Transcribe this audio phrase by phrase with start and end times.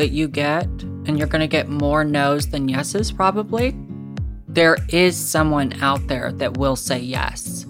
[0.00, 0.64] that you get,
[1.04, 3.76] and you're going to get more no's than yeses probably,
[4.48, 7.66] there is someone out there that will say yes.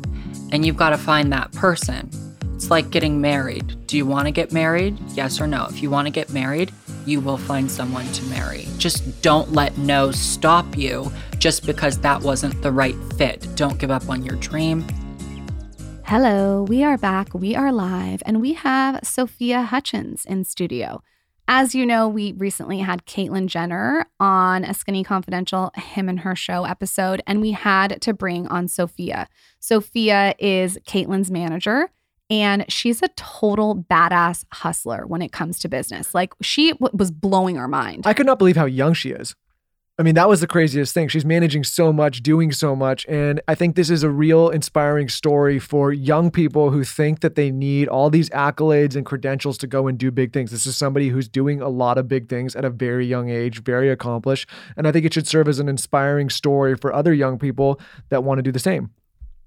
[0.52, 2.08] And you've got to find that person.
[2.54, 3.84] It's like getting married.
[3.88, 4.96] Do you want to get married?
[5.14, 5.66] Yes or no?
[5.68, 6.70] If you want to get married,
[7.04, 8.68] you will find someone to marry.
[8.78, 13.48] Just don't let no stop you just because that wasn't the right fit.
[13.56, 14.86] Don't give up on your dream.
[16.04, 21.02] Hello, we are back, we are live, and we have Sophia Hutchins in studio.
[21.52, 26.36] As you know, we recently had Caitlyn Jenner on a Skinny Confidential Him and Her
[26.36, 29.28] Show episode, and we had to bring on Sophia.
[29.58, 31.90] Sophia is Caitlyn's manager,
[32.30, 36.14] and she's a total badass hustler when it comes to business.
[36.14, 38.06] Like, she w- was blowing our mind.
[38.06, 39.34] I could not believe how young she is.
[40.00, 41.08] I mean, that was the craziest thing.
[41.08, 43.04] She's managing so much, doing so much.
[43.06, 47.34] And I think this is a real inspiring story for young people who think that
[47.34, 50.52] they need all these accolades and credentials to go and do big things.
[50.52, 53.62] This is somebody who's doing a lot of big things at a very young age,
[53.62, 54.48] very accomplished.
[54.74, 57.78] And I think it should serve as an inspiring story for other young people
[58.08, 58.92] that want to do the same.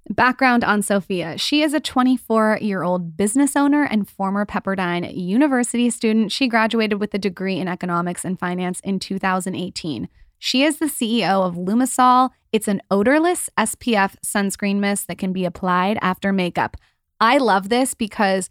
[0.08, 1.36] Background on Sophia.
[1.40, 6.32] She is a 24 year old business owner and former Pepperdine University student.
[6.32, 10.10] She graduated with a degree in economics and finance in 2018.
[10.46, 12.32] She is the CEO of Lumasol.
[12.52, 16.76] It's an odorless SPF sunscreen mist that can be applied after makeup.
[17.22, 18.50] I love this because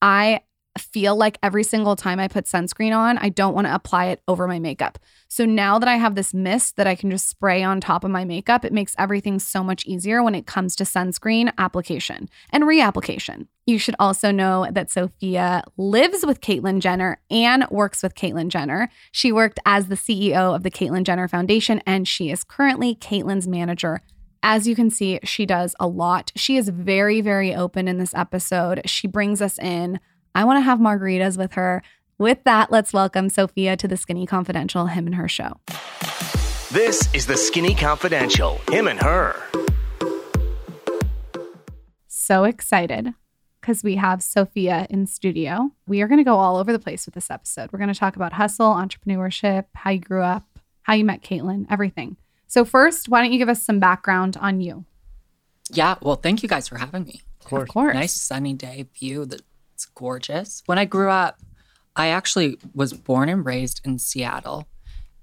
[0.00, 0.40] I
[0.78, 4.22] feel like every single time I put sunscreen on, I don't want to apply it
[4.26, 4.98] over my makeup.
[5.28, 8.10] So now that I have this mist that I can just spray on top of
[8.10, 12.64] my makeup, it makes everything so much easier when it comes to sunscreen application and
[12.64, 13.46] reapplication.
[13.66, 18.90] You should also know that Sophia lives with Caitlyn Jenner and works with Caitlyn Jenner.
[19.12, 23.48] She worked as the CEO of the Caitlyn Jenner Foundation, and she is currently Caitlyn's
[23.48, 24.02] manager
[24.46, 26.30] as you can see, she does a lot.
[26.36, 28.82] She is very, very open in this episode.
[28.84, 29.98] She brings us in.
[30.36, 31.80] I want to have margaritas with her.
[32.18, 35.60] With that, let's welcome Sophia to the Skinny Confidential Him and Her show.
[36.72, 38.60] This is the Skinny Confidential.
[38.68, 39.40] Him and her.
[42.08, 43.14] So excited
[43.60, 45.70] because we have Sophia in studio.
[45.86, 47.70] We are going to go all over the place with this episode.
[47.72, 51.66] We're going to talk about hustle, entrepreneurship, how you grew up, how you met Caitlyn,
[51.70, 52.16] everything.
[52.48, 54.84] So, first, why don't you give us some background on you?
[55.70, 57.22] Yeah, well, thank you guys for having me.
[57.40, 57.62] Of course.
[57.62, 57.94] Of course.
[57.94, 59.26] nice sunny day view
[59.74, 60.62] that's gorgeous.
[60.66, 61.40] When I grew up,
[61.96, 64.68] I actually was born and raised in Seattle,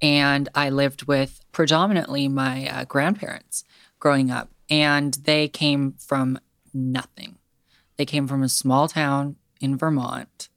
[0.01, 3.63] and I lived with predominantly my uh, grandparents
[3.99, 6.37] growing up, and they came from
[6.73, 7.37] nothing.
[7.95, 10.49] They came from a small town in Vermont,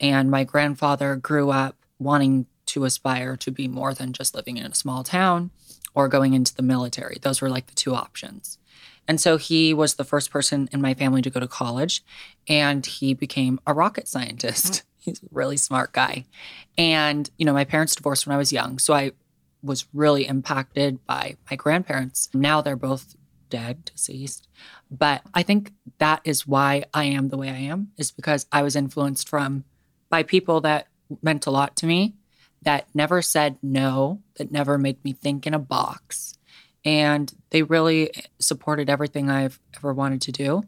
[0.00, 4.64] and my grandfather grew up wanting to aspire to be more than just living in
[4.64, 5.50] a small town
[5.94, 7.18] or going into the military.
[7.20, 8.58] Those were like the two options.
[9.08, 12.04] And so he was the first person in my family to go to college
[12.46, 14.72] and he became a rocket scientist.
[14.72, 14.82] Mm.
[14.98, 16.26] He's a really smart guy.
[16.76, 18.78] And, you know, my parents divorced when I was young.
[18.78, 19.12] So I
[19.62, 22.28] was really impacted by my grandparents.
[22.34, 23.16] Now they're both
[23.48, 24.46] dead, deceased.
[24.90, 28.60] But I think that is why I am the way I am, is because I
[28.60, 29.64] was influenced from
[30.10, 30.88] by people that
[31.22, 32.14] meant a lot to me,
[32.62, 36.37] that never said no, that never made me think in a box
[36.88, 40.62] and they really supported everything I've ever wanted to do.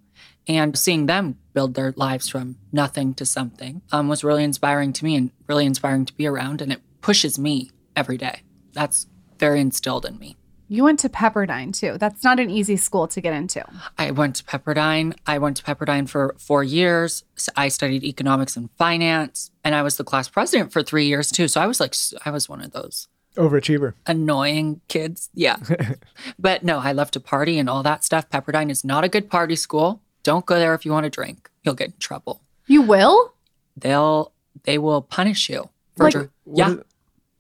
[0.47, 5.05] And seeing them build their lives from nothing to something um, was really inspiring to
[5.07, 6.61] me and really inspiring to be around.
[6.61, 8.43] And it pushes me every day.
[8.75, 9.07] That's
[9.39, 10.37] very instilled in me.
[10.69, 11.97] You went to Pepperdine too.
[11.97, 13.65] That's not an easy school to get into.
[13.97, 15.17] I went to Pepperdine.
[15.27, 17.25] I went to Pepperdine for four years.
[17.35, 21.31] So I studied economics and finance, and I was the class president for three years
[21.31, 21.49] too.
[21.49, 21.95] So I was like,
[22.27, 23.95] I was one of those Overachiever.
[24.07, 25.31] annoying kids.
[25.35, 25.57] Yeah.
[26.39, 28.29] but no, I love to party and all that stuff.
[28.29, 30.01] Pepperdine is not a good party school.
[30.23, 31.49] Don't go there if you want to drink.
[31.63, 32.43] You'll get in trouble.
[32.67, 33.33] You will?
[33.77, 34.33] They'll
[34.65, 35.69] they will punish you.
[35.97, 36.71] For Like, dr- yeah.
[36.71, 36.79] is-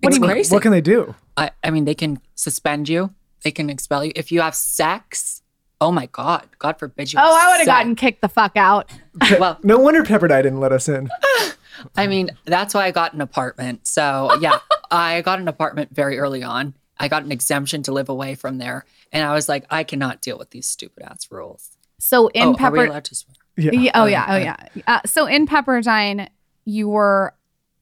[0.02, 0.54] it's What- crazy.
[0.54, 1.14] What can they do?
[1.36, 3.12] I, I mean, they can suspend you.
[3.42, 4.12] They can expel you.
[4.16, 5.42] If you have sex,
[5.80, 6.46] oh my God.
[6.58, 7.18] God forbid you.
[7.20, 8.90] Oh, I would have gotten kicked the fuck out.
[9.38, 11.08] Well, No wonder Pepperdine didn't let us in.
[11.96, 13.86] I mean, that's why I got an apartment.
[13.86, 14.58] So, yeah,
[14.90, 16.74] I got an apartment very early on.
[16.98, 18.84] I got an exemption to live away from there.
[19.12, 21.70] And I was like, I cannot deal with these stupid ass rules.
[21.98, 23.34] So in oh, are we Pepper, allowed to swear?
[23.56, 23.72] Yeah.
[23.72, 24.56] Yeah, oh yeah, oh yeah.
[24.74, 24.82] yeah.
[24.86, 26.28] Uh, so in Pepperdine,
[26.64, 27.34] you were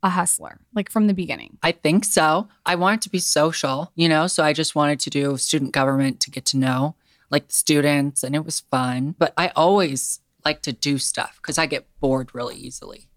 [0.02, 1.58] a hustler, like from the beginning?
[1.62, 2.48] I think so.
[2.64, 6.20] I wanted to be social, you know, so I just wanted to do student government
[6.20, 6.94] to get to know
[7.30, 9.14] like the students and it was fun.
[9.18, 13.07] But I always like to do stuff because I get bored really easily.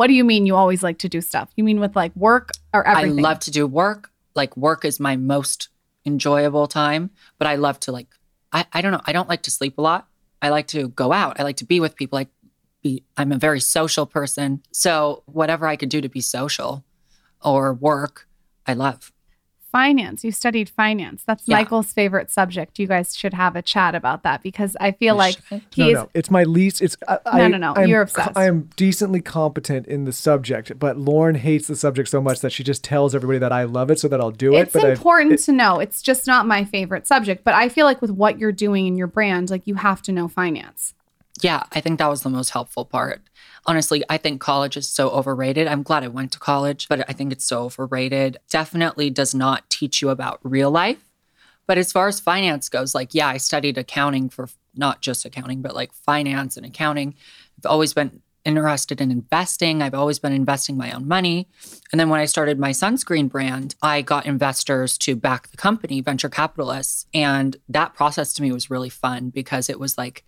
[0.00, 1.50] What do you mean you always like to do stuff?
[1.56, 3.18] You mean with like work or everything?
[3.18, 4.10] I love to do work.
[4.34, 5.68] Like work is my most
[6.06, 8.06] enjoyable time, but I love to like
[8.50, 10.08] I, I don't know, I don't like to sleep a lot.
[10.40, 11.38] I like to go out.
[11.38, 12.18] I like to be with people.
[12.18, 12.28] I
[12.82, 14.62] be I'm a very social person.
[14.72, 16.82] So whatever I could do to be social
[17.44, 18.26] or work,
[18.66, 19.12] I love.
[19.70, 20.24] Finance.
[20.24, 21.22] You studied finance.
[21.24, 21.56] That's Yeah.
[21.58, 22.78] Michael's favorite subject.
[22.78, 25.36] You guys should have a chat about that because I feel like
[25.70, 25.94] he's.
[25.94, 26.82] no, no, it's my least.
[26.82, 28.36] It's I, No, no, no, I'm, you're obsessed.
[28.36, 32.50] I am decently competent in the subject, but Lauryn hates the subject so much that
[32.50, 34.60] she just tells everybody that I love it, so that I'll do it.
[34.62, 35.78] it's But I've- important to know.
[35.78, 38.96] It's just not my favorite subject, but I feel like with what you're doing in
[38.96, 40.94] your brand, like you have to know finance.
[41.42, 43.22] Yeah, I think that was the most helpful part.
[43.66, 45.66] Honestly, I think college is so overrated.
[45.66, 48.38] I'm glad I went to college, but I think it's so overrated.
[48.50, 51.10] Definitely does not teach you about real life.
[51.66, 55.62] But as far as finance goes, like, yeah, I studied accounting for not just accounting,
[55.62, 57.14] but like finance and accounting.
[57.58, 59.82] I've always been interested in investing.
[59.82, 61.48] I've always been investing my own money.
[61.92, 66.00] And then when I started my sunscreen brand, I got investors to back the company,
[66.00, 67.06] venture capitalists.
[67.12, 70.24] And that process to me was really fun because it was like,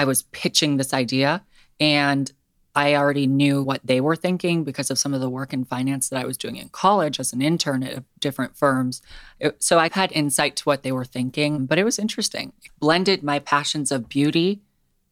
[0.00, 1.44] I was pitching this idea
[1.78, 2.32] and
[2.74, 6.08] I already knew what they were thinking because of some of the work in finance
[6.08, 9.02] that I was doing in college as an intern at different firms.
[9.38, 12.54] It- so I had insight to what they were thinking, but it was interesting.
[12.64, 14.62] It blended my passions of beauty,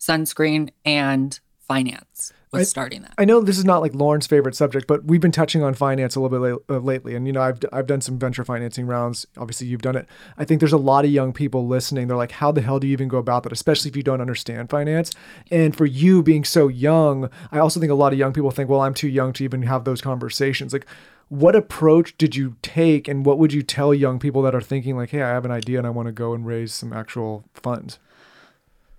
[0.01, 3.15] sunscreen, and finance with I- starting that.
[3.19, 6.17] I know this is not like Lauryn's favorite subject, but we've been touching on finance
[6.17, 7.15] a little bit la- uh, lately.
[7.15, 9.27] And, you know, I've, I've done some venture financing rounds.
[9.37, 10.07] Obviously, you've done it.
[10.37, 12.09] I think there's a lot of young people listening.
[12.09, 14.21] They're like, how the hell do you even go about that, especially if you don't
[14.21, 15.11] understand finance?
[15.51, 18.69] And for you being so young, I also think a lot of young people think,
[18.69, 20.73] well, I'm too young to even have those conversations.
[20.73, 20.87] Like,
[21.31, 24.97] what approach did you take and what would you tell young people that are thinking
[24.97, 27.45] like hey i have an idea and i want to go and raise some actual
[27.53, 27.99] funds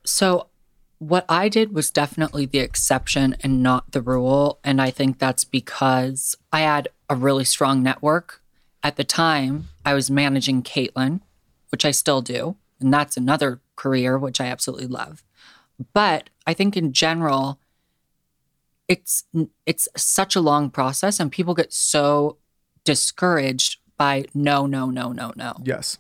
[0.04, 0.45] So,
[1.00, 4.60] what I did was definitely the exception and not the rule.
[4.63, 8.42] And I think that's because I had a really strong network.
[8.84, 11.22] At the time, I was managing Caitlyn,
[11.69, 12.57] which I still do.
[12.80, 15.24] And that's another career, which I absolutely love.
[15.94, 17.60] But I think in general,
[18.90, 19.24] it's
[19.66, 22.38] it's such a long process and people get so
[22.84, 25.54] discouraged by no, no, no, no, no.
[25.63, 26.00] yes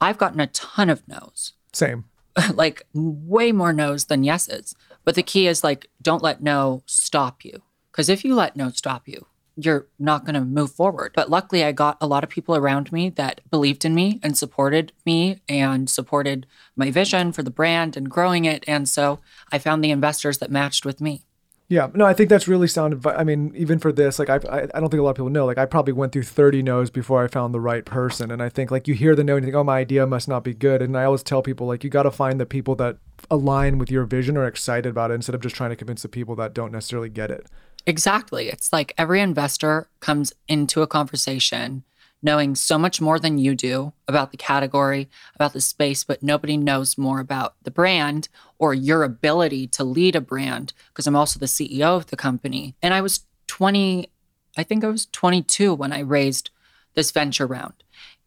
[0.00, 2.04] I've gotten a ton of no's same
[2.54, 4.74] like way more no's than yeses.
[5.04, 7.62] But the key is like, don't let no stop you.
[7.90, 11.12] Because if you let no stop you, you're not going to move forward.
[11.14, 14.36] But luckily, I got a lot of people around me that believed in me and
[14.36, 16.46] supported me and supported
[16.76, 18.64] my vision for the brand and growing it.
[18.66, 21.24] And so I found the investors that matched with me.
[21.70, 23.14] Yeah, no, I think that's really sound advice.
[23.16, 25.30] I mean, even for this, like I've, I, I don't think a lot of people
[25.30, 25.46] know.
[25.46, 28.32] Like I probably went through 30 no's before I found the right person.
[28.32, 30.26] And I think like you hear the no and you think, oh, my idea must
[30.26, 30.82] not be good.
[30.82, 32.96] And I always tell people like you got to find the people that
[33.30, 36.08] align with your vision or excited about it instead of just trying to convince the
[36.08, 37.46] people that don't necessarily get it.
[37.86, 38.48] Exactly.
[38.48, 41.84] It's like every investor comes into a conversation
[42.22, 46.56] knowing so much more than you do about the category, about the space, but nobody
[46.56, 48.28] knows more about the brand
[48.58, 52.74] or your ability to lead a brand because I'm also the CEO of the company.
[52.82, 54.10] And I was 20,
[54.56, 56.50] I think I was 22 when I raised
[56.94, 57.74] this venture round.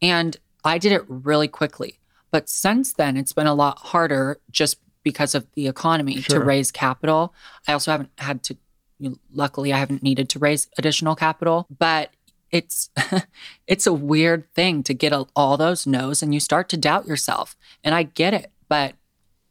[0.01, 1.99] And I did it really quickly.
[2.31, 6.39] But since then, it's been a lot harder just because of the economy Sure.
[6.39, 7.33] to raise capital.
[7.67, 8.57] I also haven't had to
[8.99, 12.11] you know, luckily I haven't needed to raise additional capital, but
[12.53, 12.89] it's
[13.67, 17.07] it's a weird thing to get a, all those no's and you start to doubt
[17.07, 17.57] yourself.
[17.83, 18.93] And I get it, but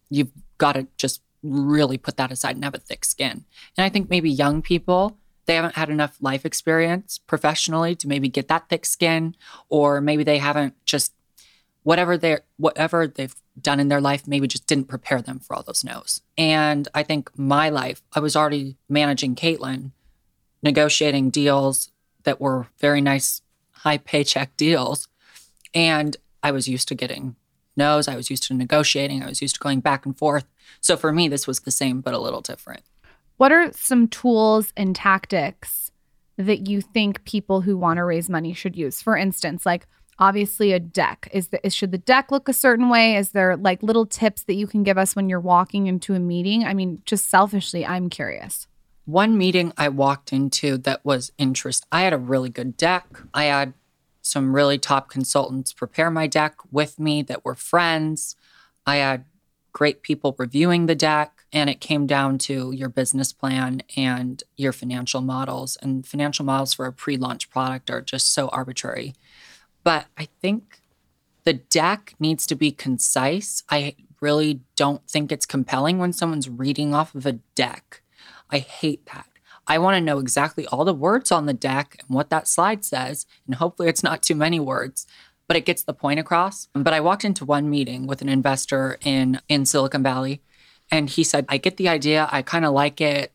[0.09, 3.44] you've got to just really put that aside and have a thick skin.
[3.76, 8.28] And I think maybe young people they haven't had enough life experience professionally to maybe
[8.28, 9.35] get that thick skin
[9.68, 11.12] or maybe they haven't just
[11.82, 15.64] whatever they whatever they've done in their life maybe just didn't prepare them for all
[15.64, 16.21] those no's.
[16.38, 19.90] And I think my life, I was already managing Caitlyn,
[20.62, 21.91] negotiating deals
[22.24, 25.08] that were very nice, high paycheck deals.
[25.74, 27.36] And I was used to getting
[27.76, 28.08] no's.
[28.08, 29.22] I was used to negotiating.
[29.22, 30.44] I was used to going back and forth.
[30.80, 32.82] So for me, this was the same, but a little different.
[33.36, 35.90] What are some tools and tactics
[36.36, 39.00] that you think people who want to raise money should use?
[39.00, 39.86] For instance, like
[40.18, 41.28] obviously a deck.
[41.32, 43.16] Is the is, should the deck look a certain way?
[43.16, 46.20] Is there like little tips that you can give us when you're walking into a
[46.20, 46.64] meeting?
[46.64, 48.66] I mean, just selfishly, I'm curious.
[49.04, 51.87] One meeting I walked into that was interest.
[51.90, 53.06] I had a really good deck.
[53.35, 53.75] I had
[54.23, 58.37] some really top consultants prepare my deck with me that were friends.
[58.87, 59.25] I had
[59.73, 64.73] great people reviewing the deck, and it came down to your business plan and your
[64.73, 65.76] financial models.
[65.82, 69.14] And financial models for a pre launch product are just so arbitrary.
[69.82, 70.80] But I think
[71.42, 73.64] the deck needs to be concise.
[73.68, 78.01] I really don't think it's compelling when someone's reading off of a deck.
[78.52, 79.26] I hate that.
[79.66, 82.85] I want to know exactly all the words on the deck and what that slide
[82.85, 85.06] says, and hopefully it's not too many words,
[85.49, 86.68] but it gets the point across.
[86.75, 90.42] But I walked into one meeting with an investor in in Silicon Valley,
[90.90, 92.28] and he said, "I get the idea.
[92.30, 93.32] I kind of like it.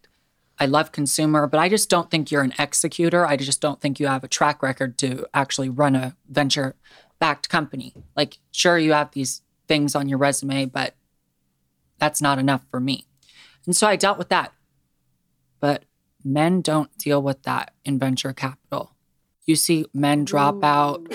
[0.60, 3.26] I love consumer, but I just don't think you're an executor.
[3.26, 6.76] I just don't think you have a track record to actually run a venture
[7.20, 7.94] backed company.
[8.16, 10.96] Like, sure, you have these things on your resume, but
[12.00, 13.06] that's not enough for me.
[13.66, 14.52] And so I dealt with that.
[15.60, 15.86] But
[16.24, 18.94] men don't deal with that in venture capital.
[19.46, 21.08] You see men drop out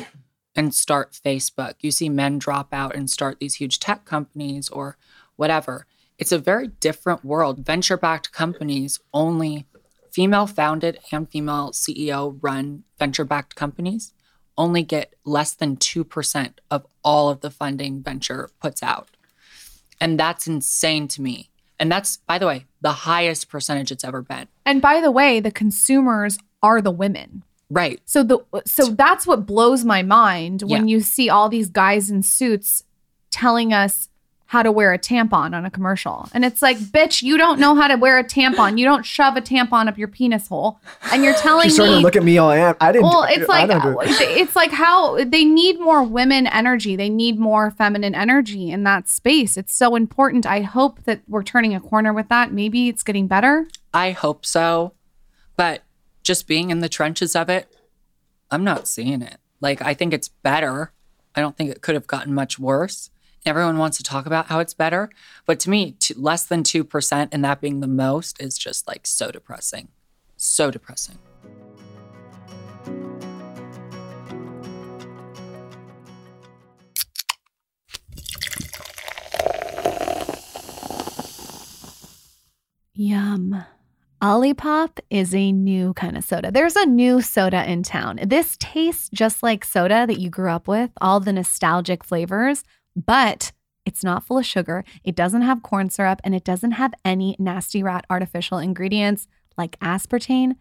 [0.54, 1.74] and start Facebook.
[1.80, 4.96] You see men drop out and start these huge tech companies or
[5.36, 5.86] whatever.
[6.18, 7.64] It's a very different world.
[7.64, 9.66] Venture backed companies only
[10.10, 14.12] female founded and female CEO run venture backed companies
[14.58, 19.08] only get less than 2% of all of the funding venture puts out.
[20.00, 21.50] And that's insane to me.
[21.82, 24.46] And that's, by the way, the highest percentage it's ever been.
[24.64, 27.42] And by the way, the consumers are the women.
[27.68, 28.00] Right.
[28.04, 30.92] So the so that's what blows my mind when Yeah.
[30.92, 32.84] you see all these guys in suits
[33.32, 34.08] telling us
[34.52, 36.28] how to wear a tampon on a commercial.
[36.34, 38.76] And it's like, bitch, you don't know how to wear a tampon.
[38.76, 40.78] You don't shove a tampon up your penis hole.
[41.10, 42.76] And you're telling She's starting me to look at me all am.
[42.78, 43.04] I didn't.
[43.04, 44.10] well, it's like do it.
[44.10, 46.96] Uh, it's like how they need more women energy.
[46.96, 49.56] They need more feminine energy in that space.
[49.56, 50.44] It's so important.
[50.44, 52.52] I hope that we're turning a corner with that.
[52.52, 53.68] Maybe it's getting better.
[53.94, 54.92] I hope so.
[55.56, 55.82] But
[56.22, 57.74] just being in the trenches of it,
[58.50, 59.38] I'm not seeing it.
[59.62, 60.92] Like, I think it's better.
[61.34, 63.08] I don't think it could have gotten much worse.
[63.44, 65.10] Everyone wants to talk about how it's better.
[65.46, 69.32] But to me, less than 2% and that being the most is just like so
[69.32, 69.88] depressing.
[70.36, 71.18] So depressing.
[82.94, 83.64] Yum.
[84.22, 86.52] Olipop is a new kind of soda.
[86.52, 88.20] There's a new soda in town.
[88.24, 92.62] This tastes just like soda that you grew up with, all the nostalgic flavors,
[92.96, 93.52] but
[93.84, 94.84] it's not full of sugar.
[95.02, 99.26] It doesn't have corn syrup and it doesn't have any nasty rat artificial ingredients
[99.58, 100.56] like aspartame.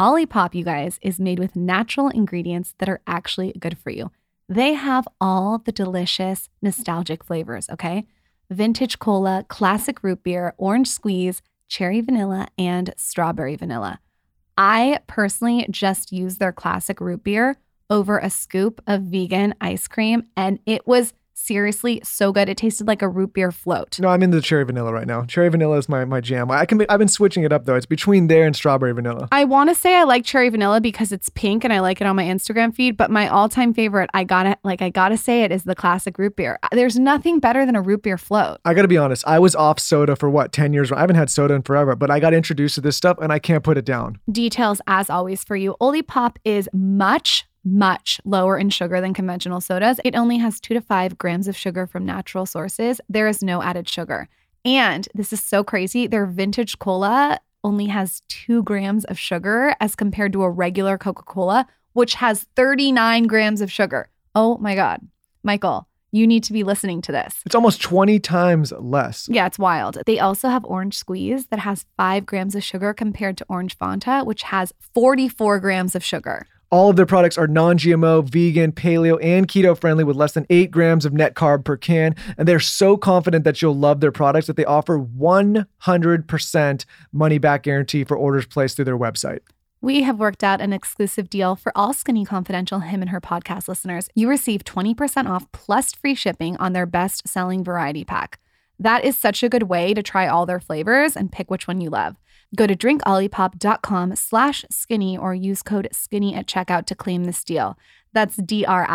[0.00, 4.10] Olipop, you guys, is made with natural ingredients that are actually good for you.
[4.48, 8.06] They have all the delicious nostalgic flavors, okay?
[8.50, 14.00] Vintage cola, classic root beer, orange squeeze, cherry vanilla, and strawberry vanilla.
[14.58, 17.56] I personally just used their classic root beer
[17.88, 22.48] over a scoop of vegan ice cream, and it was seriously so good.
[22.48, 23.98] It tasted like a root beer float.
[24.00, 25.24] No, I'm into the cherry vanilla right now.
[25.24, 26.50] Cherry vanilla is my, my jam.
[26.50, 27.74] I can be, I've been switching it up though.
[27.74, 29.28] It's between there and strawberry vanilla.
[29.32, 32.06] I want to say I like cherry vanilla because it's pink and I like it
[32.06, 35.52] on my Instagram feed, but my all-time favorite, I gotta like I gotta say it
[35.52, 36.58] is the classic root beer.
[36.62, 38.60] Uh, there's nothing better than a root beer float.
[38.64, 39.26] I got to be honest.
[39.26, 40.92] I was off soda for what 10 years.
[40.92, 43.38] I haven't had soda in forever, but I got introduced to this stuff and I
[43.38, 44.18] can't put it down.
[44.30, 45.76] Details as always for you.
[45.80, 50.00] Olipop is much much lower in sugar than conventional sodas.
[50.04, 53.00] It only has 2 to 5 grams of sugar from natural sources.
[53.08, 54.28] There is no added sugar.
[54.64, 59.94] And this is so crazy, their vintage cola only has 2 grams of sugar as
[59.94, 64.08] compared to a regular Coca-Cola which has 39 grams of sugar.
[64.34, 65.00] Oh my god.
[65.42, 67.42] Michael, you need to be listening to this.
[67.46, 69.28] It's almost 20 times less.
[69.30, 69.98] Yeah, it's wild.
[70.06, 74.24] They also have orange squeeze that has five grams of sugar compared to orange Fanta,
[74.24, 76.46] which has 44 grams of sugar.
[76.72, 80.46] All of their products are non GMO, vegan, paleo, and keto friendly with less than
[80.48, 82.16] eight grams of net carb per can.
[82.38, 87.64] And they're so confident that you'll love their products that they offer 100% money back
[87.64, 89.40] guarantee for orders placed through their website.
[89.82, 93.68] We have worked out an exclusive deal for all Skinny Confidential Him and Her podcast
[93.68, 94.08] listeners.
[94.14, 98.38] You receive 20% off plus free shipping on their best selling variety pack.
[98.78, 101.82] That is such a good way to try all their flavors and pick which one
[101.82, 102.16] you love.
[102.54, 107.78] Go to drinkolipop.com slash skinny or use code skinny at checkout to claim this deal.
[108.12, 108.88] That's D-R-I-N-K-O-L-I-P-O-P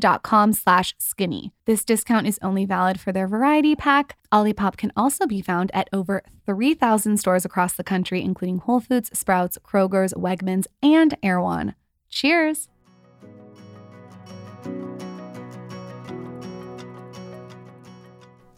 [0.00, 1.52] dot com slash skinny.
[1.66, 4.18] This discount is only valid for their variety pack.
[4.32, 9.16] Olipop can also be found at over 3,000 stores across the country, including Whole Foods,
[9.16, 11.76] Sprouts, Kroger's, Wegmans, and Erewhon.
[12.08, 12.68] Cheers!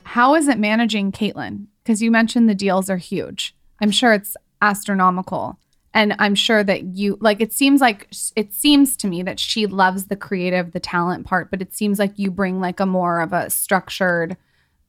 [0.04, 1.66] How is it managing Caitlyn?
[1.84, 3.54] Because you mentioned the deals are huge.
[3.80, 5.58] I'm sure it's astronomical.
[5.92, 9.66] And I'm sure that you like it seems like it seems to me that she
[9.66, 13.20] loves the creative, the talent part, but it seems like you bring like a more
[13.20, 14.36] of a structured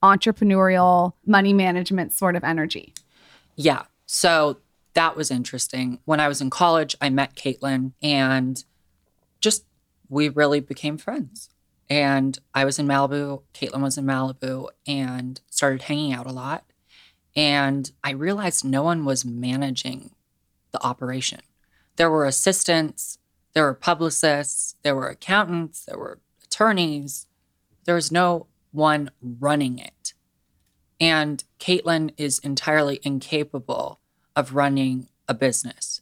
[0.01, 2.93] entrepreneurial money management sort of energy.
[3.55, 3.83] Yeah.
[4.07, 4.57] So
[4.93, 5.99] that was interesting.
[6.05, 8.63] When I was in college, I met Caitlyn and
[9.41, 9.65] just
[10.09, 11.49] we really became friends.
[11.87, 16.63] And I was in Malibu, Caitlyn was in Malibu, and started hanging out a lot.
[17.35, 20.11] And I realized no one was managing
[20.71, 21.41] the operation.
[21.97, 23.17] There were assistants,
[23.53, 27.27] there were publicists, there were accountants, there were attorneys.
[27.85, 30.13] There was no one running it.
[30.99, 33.99] And Caitlyn is entirely incapable
[34.35, 36.01] of running a business.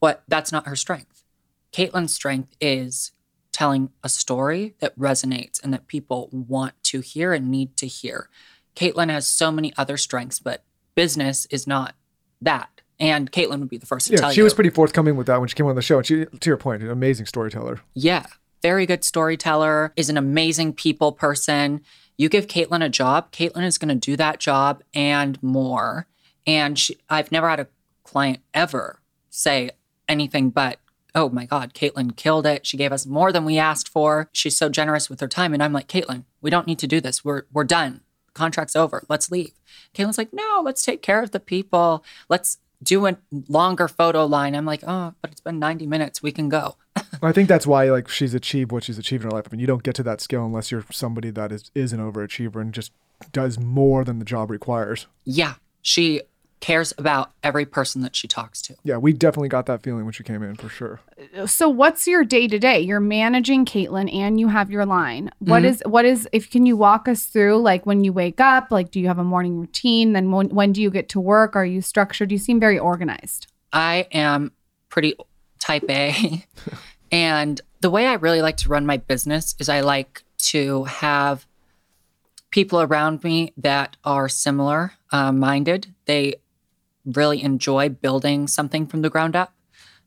[0.00, 1.24] But that's not her strength.
[1.72, 3.12] Caitlyn's strength is
[3.52, 8.28] telling a story that resonates and that people want to hear and need to hear.
[8.76, 10.62] Caitlyn has so many other strengths, but
[10.94, 11.94] business is not
[12.40, 12.68] that.
[12.98, 14.44] And Caitlyn would be the first to Yeah, tell she you.
[14.44, 15.98] was pretty forthcoming with that when she came on the show.
[15.98, 17.80] And she, to your point, an amazing storyteller.
[17.94, 18.26] Yeah,
[18.62, 21.80] very good storyteller, is an amazing people person.
[22.16, 26.06] You give Caitlyn a job, Caitlyn is going to do that job and more.
[26.46, 27.66] And she, I've never had a
[28.04, 29.70] client ever say
[30.08, 30.78] anything but,
[31.14, 32.66] oh my God, Caitlyn killed it.
[32.66, 34.30] She gave us more than we asked for.
[34.32, 35.52] She's so generous with her time.
[35.52, 37.24] And I'm like, Caitlyn, we don't need to do this.
[37.24, 38.00] We're, we're done.
[38.36, 39.02] Contract's over.
[39.08, 39.52] Let's leave.
[39.94, 42.04] Caitlyn's like, no, let's take care of the people.
[42.28, 43.16] Let's do a
[43.48, 44.54] longer photo line.
[44.54, 46.22] I'm like, oh, but it's been 90 minutes.
[46.22, 46.76] We can go.
[47.22, 49.46] I think that's why like she's achieved what she's achieved in her life.
[49.48, 52.00] I mean, you don't get to that skill unless you're somebody that is is an
[52.00, 52.92] overachiever and just
[53.32, 55.06] does more than the job requires.
[55.24, 56.22] Yeah, she
[56.60, 58.74] cares about every person that she talks to.
[58.82, 61.00] Yeah, we definitely got that feeling when she came in for sure.
[61.46, 62.80] So what's your day to day?
[62.80, 65.30] You're managing Caitlyn and you have your line.
[65.38, 68.70] What is what is if can you walk us through like when you wake up,
[68.70, 70.12] like do you have a morning routine?
[70.12, 71.56] Then when when do you get to work?
[71.56, 72.32] Are you structured?
[72.32, 73.46] You seem very organized.
[73.72, 74.52] I am
[74.88, 75.14] pretty
[75.58, 76.44] type A.
[77.12, 81.46] and the way I really like to run my business is I like to have
[82.50, 85.94] people around me that are similar uh, minded.
[86.06, 86.36] They
[87.06, 89.54] really enjoy building something from the ground up.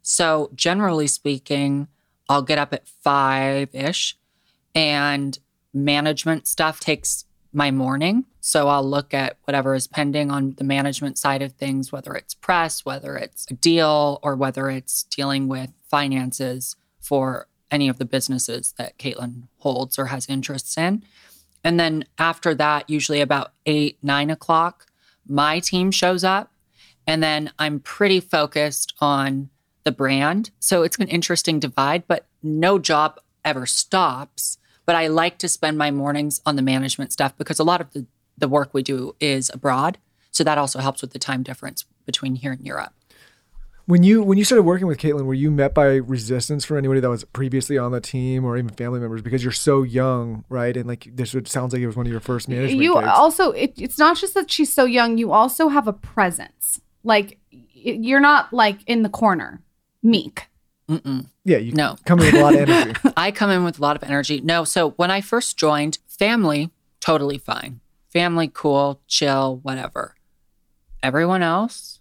[0.02, 1.88] So, generally speaking,
[2.28, 4.18] I'll get up at five ish,
[4.76, 5.38] and
[5.74, 8.26] management stuff takes my morning.
[8.40, 12.34] So, I'll look at whatever is pending on the management side of things, whether it's
[12.34, 18.06] press, whether it's a deal, or whether it's dealing with finances for any of the
[18.06, 21.04] businesses that Caitlyn holds or has interests in.
[21.64, 24.86] And then after that, usually about eight, nine o'clock,
[25.28, 26.52] my team shows up.
[27.10, 29.50] And then I'm pretty focused on
[29.84, 30.52] the brand.
[30.60, 34.60] So it's an interesting divide, but no job ever stops.
[34.86, 37.92] But I like to spend my mornings on the management stuff because a lot of
[37.94, 38.06] the,
[38.38, 39.98] the work we do is abroad.
[40.30, 42.94] So that also helps with the time difference between here and Europe.
[43.88, 47.00] When you when you started working with Caitlyn, were you met by resistance from anybody
[47.00, 50.78] that was previously on the team or even family members because you're so young, right?
[50.78, 53.08] And like this would sounds like it was one of your first management you gigs.
[53.12, 56.80] also it, it's not just that she's so young, you also have a presence.
[57.04, 59.62] Like you're not like in the corner,
[60.04, 60.48] meek.
[60.90, 61.28] Mm-mm.
[61.46, 61.98] yeah, you No.
[62.06, 63.00] come in with a lot of energy.
[63.18, 64.42] I come in with a lot of energy.
[64.42, 67.80] No, so when I first joined, family, totally fine.
[68.12, 70.16] Family, cool, chill, whatever.
[71.04, 72.00] Everyone else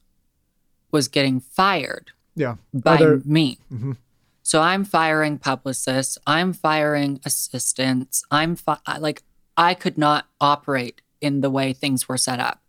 [0.91, 2.57] was getting fired Yeah.
[2.73, 3.59] by Other- me.
[3.71, 3.99] Mhm.
[4.43, 8.25] So I'm firing publicists, I'm firing assistants.
[8.31, 9.23] I'm fi- like
[9.59, 12.63] I could not operate in the way things were set up.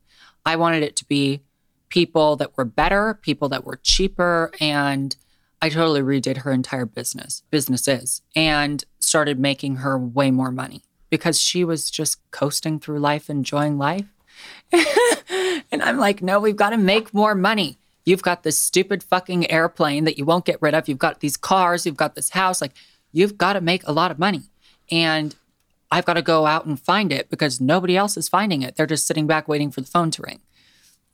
[0.46, 1.42] I wanted it to be
[1.90, 5.16] people that were better, people that were cheaper and
[5.62, 11.40] I totally redid her entire business, businesses and started making her way more money because
[11.40, 14.06] she was just coasting through life, enjoying life.
[14.72, 17.78] and I'm like, no, we've got to make more money.
[18.06, 20.88] You've got this stupid fucking airplane that you won't get rid of.
[20.88, 22.62] You've got these cars, you've got this house.
[22.62, 22.74] Like,
[23.12, 24.44] you've got to make a lot of money.
[24.90, 25.36] And
[25.92, 28.76] I've got to go out and find it because nobody else is finding it.
[28.76, 30.40] They're just sitting back waiting for the phone to ring.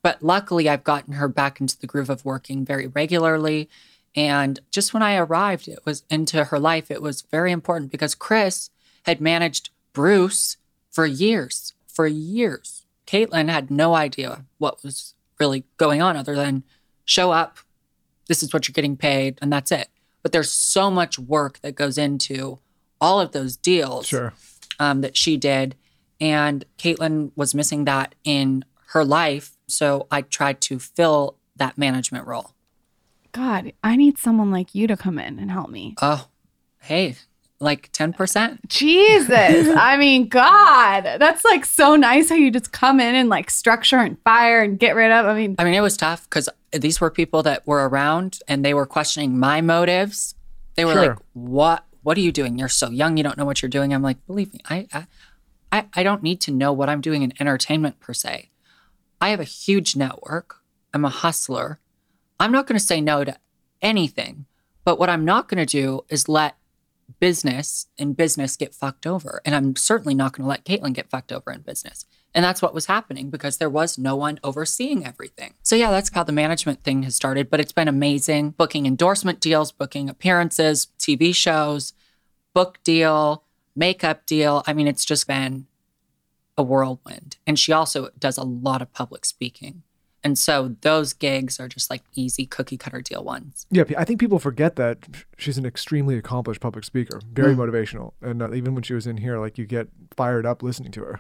[0.06, 3.68] But luckily, I've gotten her back into the groove of working very regularly.
[4.16, 8.14] And just when I arrived, it was into her life, it was very important because
[8.14, 8.70] Kris
[9.06, 10.58] had managed Bruce
[10.92, 12.86] for years, for years.
[13.08, 16.62] Caitlyn had no idea what was really going on other than
[17.04, 17.58] show up,
[18.28, 19.88] this is what you're getting paid, and that's it.
[20.22, 22.60] But there's so much work that goes into
[23.02, 24.34] all of those deals Sure.
[24.80, 25.74] um, that she did.
[26.22, 29.55] And Caitlyn was missing that in her life.
[29.68, 32.52] So I tried to fill that management role.
[33.32, 35.96] God, I need someone like you to come in and help me.
[36.02, 36.28] Oh,
[36.80, 37.16] hey,
[37.60, 38.60] like 10%.
[38.68, 39.30] Jesus.
[39.78, 43.98] I mean, God, that's like so nice how you just come in and like structure
[43.98, 45.26] and fire and get rid of.
[45.26, 48.64] I mean, I mean, it was tough because these were people that were around and
[48.64, 50.36] they were questioning my motives.
[50.76, 51.08] They were Sure.
[51.08, 51.86] like, "What?
[52.04, 52.58] What are you doing?
[52.60, 53.18] You're so young.
[53.18, 55.08] You don't know what you're doing." I'm like, "Believe me, I, I,
[55.72, 58.50] I, I don't need to know what I'm doing in entertainment per se.
[59.26, 60.58] I have a huge network.
[60.94, 61.80] I'm a hustler.
[62.40, 63.36] I'm not going to say no to
[63.82, 64.46] anything.
[64.84, 66.58] But what I'm not going to do is let
[67.20, 69.42] business and business get fucked over.
[69.44, 72.06] And I'm certainly not going to let Caitlyn get fucked over in business.
[72.36, 75.56] And that's what was happening because there was no one overseeing everything.
[75.64, 77.50] So, yeah, that's how the management thing has started.
[77.50, 81.94] But it's been amazing booking endorsement deals, booking appearances, TV shows,
[82.54, 83.44] book deal,
[83.76, 84.62] makeup deal.
[84.68, 85.66] I mean, it's just been
[86.58, 87.38] a whirlwind.
[87.46, 89.84] And she also does a lot of public speaking.
[90.24, 93.68] And so those gigs are just like easy cookie cutter deal ones.
[93.70, 94.98] Yeah, I think people forget that
[95.38, 97.58] she's an extremely accomplished public speaker, very Mm.
[97.58, 99.88] motivational, and uh, even when she was in here, like you get
[100.18, 101.20] fired up listening to her.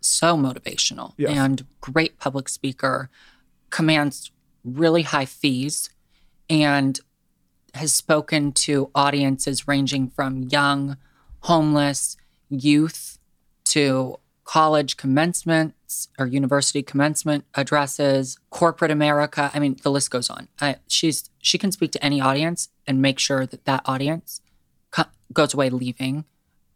[0.00, 1.30] so motivational Yes.
[1.36, 3.08] and great public speaker,
[3.70, 4.32] commands
[4.64, 5.90] really high fees,
[6.50, 6.98] and
[7.74, 10.96] has spoken to audiences ranging from young,
[11.40, 12.16] homeless,
[12.48, 13.18] youth
[13.64, 19.50] to college commencements or university commencement addresses, corporate America.
[19.54, 20.48] I mean, the list goes on.
[20.60, 24.40] I, she's she can speak to any audience and make sure that that audience
[24.90, 26.24] co- goes away leaving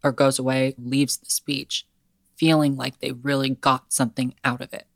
[0.04, 1.86] or goes away leaves the speech
[2.36, 4.86] feeling like they really got something out of it.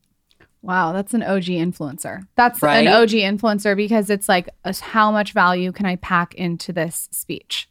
[0.63, 2.27] wow, that's an OG influencer.
[2.37, 2.87] That's Right?
[2.87, 7.09] an OG influencer because it's like, uh, how much value can I pack into this
[7.11, 7.67] speech?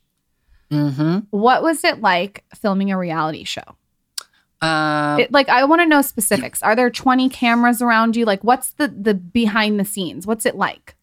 [0.72, 1.20] Mm-hmm.
[1.30, 3.76] What was it like filming a reality show?
[4.62, 6.62] Um, It, like, I want to know specifics.
[6.62, 8.26] Are there 20 cameras around you?
[8.26, 10.28] Like, what's the the behind the scenes?
[10.28, 10.95] What's it like?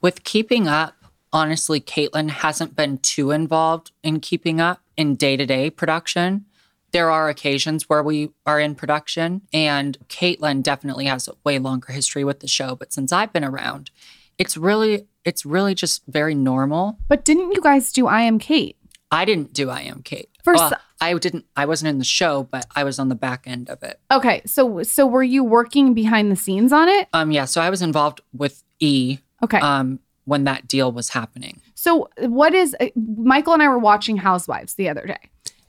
[0.00, 0.94] with keeping up,
[1.32, 6.44] honestly, Caitlyn hasn't been too involved in keeping up in day to day production.
[6.92, 11.90] There are occasions where we are in production, and Caitlyn definitely has a way longer
[11.90, 12.76] history with the show.
[12.76, 13.90] But since I've been around,
[14.36, 16.98] it's really, it's really just very normal.
[17.08, 18.76] But didn't you guys do I am Cait?
[19.10, 20.28] I didn't do I Am Cait.
[20.44, 21.46] For Well, s- I didn't.
[21.56, 23.98] I wasn't in the show, but I was on the back end of it.
[24.12, 27.08] Okay, so so were you working behind the scenes on it?
[27.12, 27.46] Um, yeah.
[27.46, 29.18] So I was involved with E.
[29.42, 29.58] Okay.
[29.58, 31.60] Um, when that deal was happening.
[31.74, 35.18] So what is uh, Michael and I were watching Housewives the other day,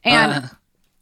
[0.03, 0.47] and Uh,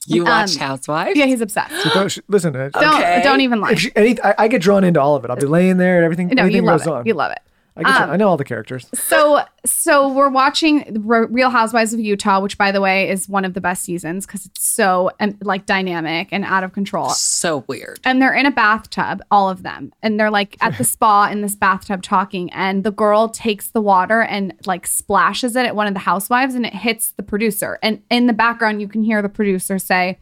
[0.07, 1.15] you watched um, Housewives?
[1.15, 1.93] yeah, he's obsessed.
[1.93, 3.21] Don't, sh- listen, uh, Don't Okay.
[3.23, 3.75] don't even lie.
[3.75, 5.29] she, any, I, I get drawn into all of it.
[5.29, 6.29] I'll be laying there and everything.
[6.29, 6.93] no, you love goes it.
[6.93, 7.05] on.
[7.05, 7.41] You love it.
[7.75, 8.87] I, get to- I know all the characters.
[8.93, 13.45] So so we're watching Re- Real Housewives of Utah, which by the way is one
[13.45, 17.09] of the best seasons because it's so um, like dynamic and out of control.
[17.09, 17.99] So weird.
[18.03, 19.91] and they're in a bathtub, all of them.
[20.03, 22.51] And they're like at the spa in this bathtub talking.
[22.51, 26.53] And the girl takes the water and like splashes it at one of the housewives
[26.55, 27.79] and it hits the producer.
[27.81, 30.19] And in the background, you can hear the producer say,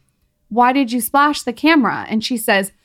[0.49, 2.05] Why did you splash the camera?
[2.07, 2.75] And she says, "D-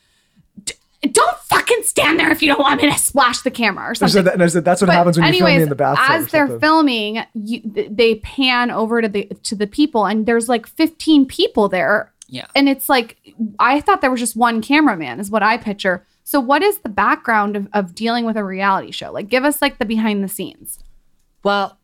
[1.03, 3.93] Don't fucking stand there if you don't want me to splash the camera or I
[3.95, 4.13] something.
[4.15, 5.75] said, that, and I said that's what But happens when you film me in the
[5.75, 6.11] bathroom.
[6.23, 10.67] As they're filming, you, they pan over to the to the people, and there's like
[10.67, 12.47] 15 people there Yeah.
[12.55, 13.19] and it's like
[13.59, 16.05] I thought there was just one cameraman is what I picture.
[16.25, 19.13] So what is the background of, of dealing with a reality show?
[19.13, 20.79] Like give us like the behind the scenes.
[21.45, 21.79] Well,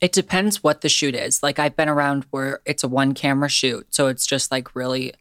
[0.00, 1.42] it depends what the shoot is.
[1.42, 3.86] Like I've been around where it's a one camera shoot.
[3.94, 5.14] So it's just like really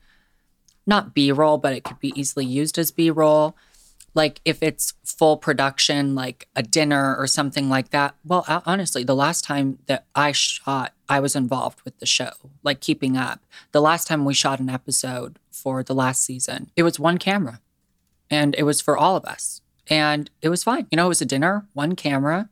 [0.86, 3.56] not B roll, but it could be easily used as B roll.
[4.14, 8.16] Like if it's full production, like a dinner or something like that.
[8.24, 12.32] Well, uh, honestly, the last time that I shot, I was involved with the show,
[12.64, 13.42] like keeping up.
[13.74, 17.60] The last time we shot an episode for the last season, it was one camera
[18.30, 19.62] and it was for all of us.
[19.88, 20.88] And it was fine.
[20.92, 22.50] You know, it was a dinner, one camera.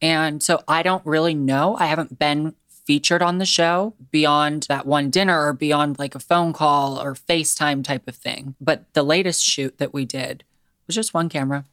[0.00, 1.76] And so I don't really know.
[1.78, 6.20] I haven't been featured on the show beyond that one dinner or beyond like a
[6.20, 8.54] phone call or FaceTime type of thing.
[8.60, 10.44] But the latest shoot that we did
[10.86, 11.64] was just one camera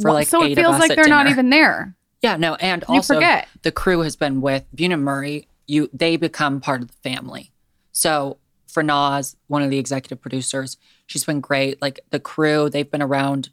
[0.00, 1.96] for Well, like so it feels like they're not even there.
[2.22, 3.48] Yeah, no, and You also forget.
[3.62, 5.48] the crew has been with Bunim/Murray.
[5.66, 7.50] You they become part of the family.
[7.92, 10.76] So for Nas, one of the executive producers,
[11.06, 11.80] she's been great.
[11.80, 13.50] Like the crew, they've been around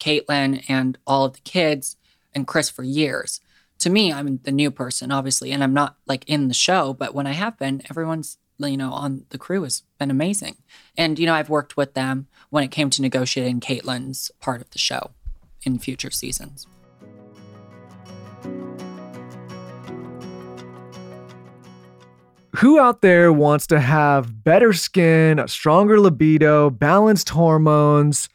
[0.00, 1.96] Caitlyn and all of the kids
[2.34, 3.40] and Kris for years.
[3.80, 7.14] To me, I'm the new person, obviously, and I'm not like in the show, but
[7.14, 10.56] when I have been, everyone's you know on the crew has been amazing.
[10.96, 14.70] And you know, I've worked with them when it came to negotiating Caitlyn's part of
[14.70, 15.12] the show
[15.62, 16.66] in future seasons.
[22.56, 28.28] Who out there wants to have better skin, a stronger libido, balanced hormones,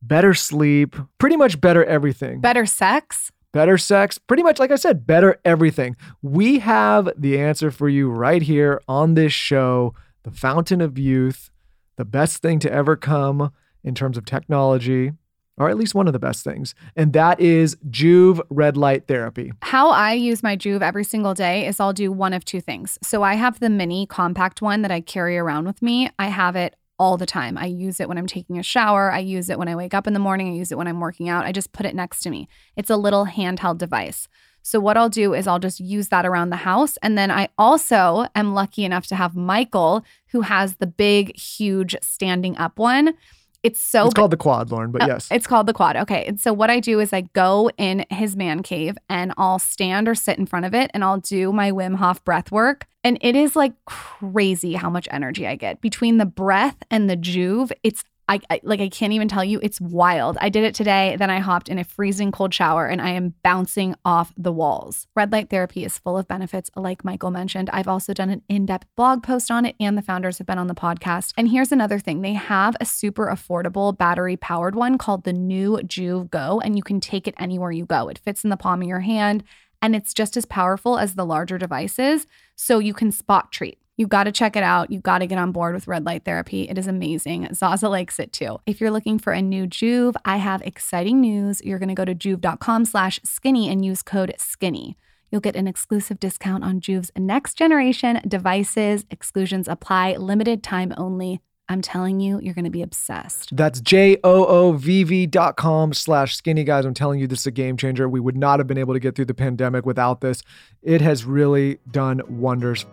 [0.00, 2.40] better sleep, pretty much better everything?
[2.40, 3.30] Better sex?
[3.52, 5.96] Better sex, pretty much like I said, better everything.
[6.20, 11.50] We have the answer for you right here on this show, The Fountain of Youth,
[11.96, 13.50] the best thing to ever come
[13.82, 15.12] in terms of technology,
[15.56, 16.74] or at least one of the best things.
[16.94, 19.52] And that is Joovv red light therapy.
[19.62, 22.98] How I use my Joovv every single day is I'll do one of two things.
[23.02, 26.10] So I have the mini compact one that I carry around with me.
[26.18, 27.56] I have it all the time.
[27.56, 29.10] I use it when I'm taking a shower.
[29.10, 30.48] I use it when I wake up in the morning.
[30.48, 31.44] I use it when I'm working out.
[31.44, 32.48] I just put it next to me.
[32.76, 34.28] It's a little handheld device.
[34.62, 36.98] So, what I'll do is I'll just use that around the house.
[37.02, 41.96] And then I also am lucky enough to have Michael, who has the big, huge
[42.02, 43.14] standing up one.
[43.62, 45.28] It's so It's called the quad, Lauryn, but Oh, yes.
[45.30, 45.96] It's called the quad.
[45.96, 46.24] Okay.
[46.26, 50.08] And so what I do is I go in his man cave and I'll stand
[50.08, 52.86] or sit in front of it and I'll do my Wim Hof breath work.
[53.02, 57.16] And it is like crazy how much energy I get between the breath and the
[57.16, 59.58] Joovv, It's I, I like I can't even tell you.
[59.62, 60.36] It's wild.
[60.40, 61.16] I did it today.
[61.18, 65.06] Then I hopped in a freezing cold shower and I am bouncing off the walls.
[65.16, 67.70] Red light therapy is full of benefits, like Michael mentioned.
[67.72, 70.66] I've also done an in-depth blog post on it, and the founders have been on
[70.66, 71.32] the podcast.
[71.36, 76.30] And here's another thing: they have a super affordable battery-powered one called the New Joovv
[76.30, 78.08] Go, and you can take it anywhere you go.
[78.08, 79.42] It fits in the palm of your hand.
[79.80, 82.26] And it's just as powerful as the larger devices.
[82.56, 83.78] So you can spot treat.
[83.98, 84.92] You got to check it out.
[84.92, 86.68] You got to get on board with red light therapy.
[86.68, 87.52] It is amazing.
[87.52, 88.58] Zaza likes it too.
[88.64, 91.60] If you're looking for a new Joovv, I have exciting news.
[91.64, 94.96] You're going to go to joovv.com slash skinny and use code skinny.
[95.32, 99.04] You'll get an exclusive discount on Joovv's next generation devices.
[99.10, 101.40] Exclusions apply, limited time only.
[101.68, 103.54] I'm telling you, you're going to be obsessed.
[103.54, 106.84] That's J O O V V dot com slash skinny guys.
[106.84, 108.08] I'm telling you, this is a game changer.
[108.08, 110.42] We would not have been able to get through the pandemic without this.
[110.82, 112.86] It has really done wonders.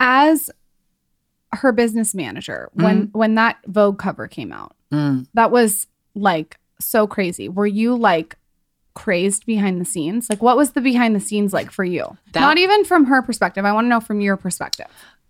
[0.00, 0.50] As
[1.52, 5.26] her business manager, when when that Vogue cover came out, Mm.
[5.34, 7.48] that was like so crazy.
[7.48, 8.36] Were you like
[8.94, 10.28] crazed behind the scenes?
[10.30, 12.16] Like what was the behind the scenes like for you?
[12.32, 13.64] That- Not even from her perspective.
[13.64, 14.86] I want to know from your perspective.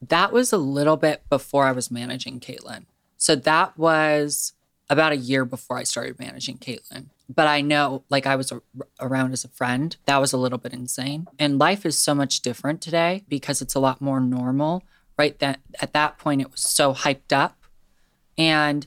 [0.07, 2.85] That was a little bit before I was managing Caitlyn.
[3.17, 4.53] So that was
[4.91, 7.07] about a year before I started managing Caitlyn.
[7.29, 8.61] But I know, like, I was a-
[9.01, 9.97] around as a friend.
[10.07, 11.27] That was a little bit insane.
[11.39, 14.83] And life is so much different today because it's a lot more normal.
[15.19, 17.57] Right that at that point, it was so hyped up.
[18.39, 18.87] And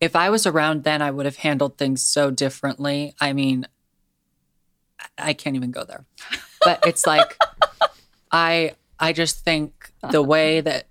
[0.00, 3.14] if I was around then, I would have handled things so differently.
[3.20, 3.66] I mean,
[5.16, 6.04] I- can't even go there.
[6.64, 7.36] But it's like,
[8.32, 10.88] I I just think the way that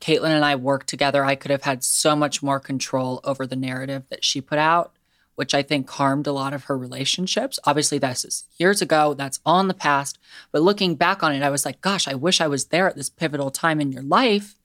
[0.00, 3.56] Caitlyn and I worked together, I could have had so much more control over the
[3.56, 4.92] narrative that she put out,
[5.40, 7.58] which I think harmed a lot of her relationships.
[7.64, 10.18] Obviously, this is years ago, that's all in the past.
[10.52, 12.94] But looking back on it, I was like, gosh, I wish I was there at
[12.94, 14.56] this pivotal time in your life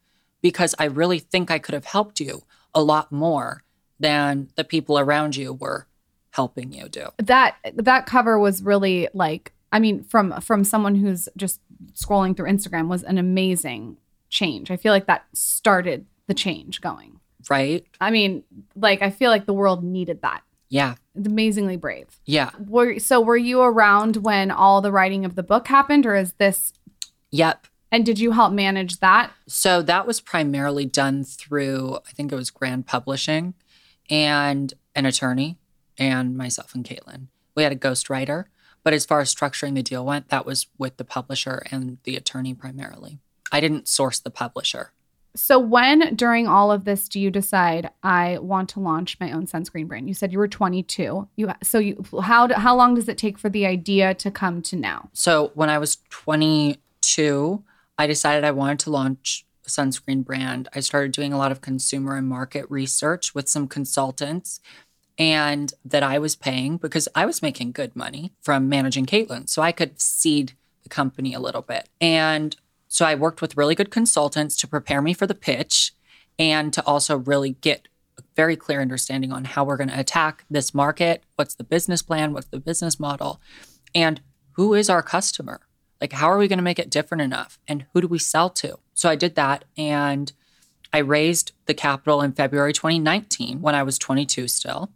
[0.41, 3.63] because I really think I could have helped you a lot more
[4.01, 5.87] than the people around you were
[6.31, 7.07] helping you do.
[7.19, 11.61] That that cover was really like I mean from from someone who's just
[11.93, 13.95] scrolling through Instagram was an amazing
[14.27, 14.71] change.
[14.71, 17.21] I feel like that started the change going.
[17.49, 17.85] Right?
[18.01, 18.43] I mean,
[18.75, 20.41] like I feel like the world needed that.
[20.69, 20.95] Yeah.
[21.15, 22.19] Amazingly brave.
[22.25, 22.49] Yeah.
[22.67, 26.33] Were so were you around when all the writing of the book happened or is
[26.33, 26.73] this
[27.31, 27.67] Yep.
[27.91, 29.31] and did you help manage that?
[29.47, 33.53] So that was primarily done through, I think it was Grand Publishing
[34.09, 35.57] and an attorney
[35.97, 37.27] and myself and Caitlyn.
[37.55, 38.45] We had a ghostwriter,
[38.83, 42.15] but as far as structuring the deal went, that was with the publisher and the
[42.15, 43.19] attorney primarily.
[43.51, 44.91] I didn't source the publisher.
[45.35, 49.45] So when during all of this do you decide I want to launch my own
[49.45, 50.07] sunscreen brand?
[50.07, 51.27] You said you were 22.
[51.35, 54.75] You so you how how long does it take for the idea to come to
[54.75, 55.09] now?
[55.13, 57.63] So when I was 22,
[57.97, 60.69] I decided I wanted to launch a sunscreen brand.
[60.73, 64.59] I started doing a lot of consumer and market research with some consultants
[65.17, 69.49] and that I was paying because I was making good money from managing Caitlyn.
[69.49, 71.89] So I could seed the company a little bit.
[71.99, 72.55] And
[72.95, 75.91] so I worked with really good consultants to prepare me for the pitch
[76.39, 80.45] and to also really get a very clear understanding on how we're going to attack
[80.49, 83.41] this market, what's the business plan, what's the business model,
[83.93, 84.21] and
[84.53, 85.59] who is our customer?
[85.99, 87.59] Like, how are we going to make it different enough?
[87.67, 88.79] And who do we sell to?
[88.93, 89.65] So I did that.
[89.77, 90.31] And
[90.93, 94.89] I raised the capital in February 2019 when I was 22 still.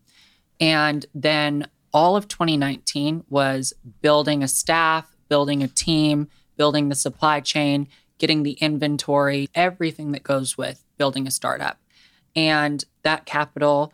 [0.62, 7.40] And then all of 2019 was building a staff, building a team, building the supply
[7.40, 11.80] chain, getting the inventory, everything that goes with building a startup.
[12.36, 13.94] And that capital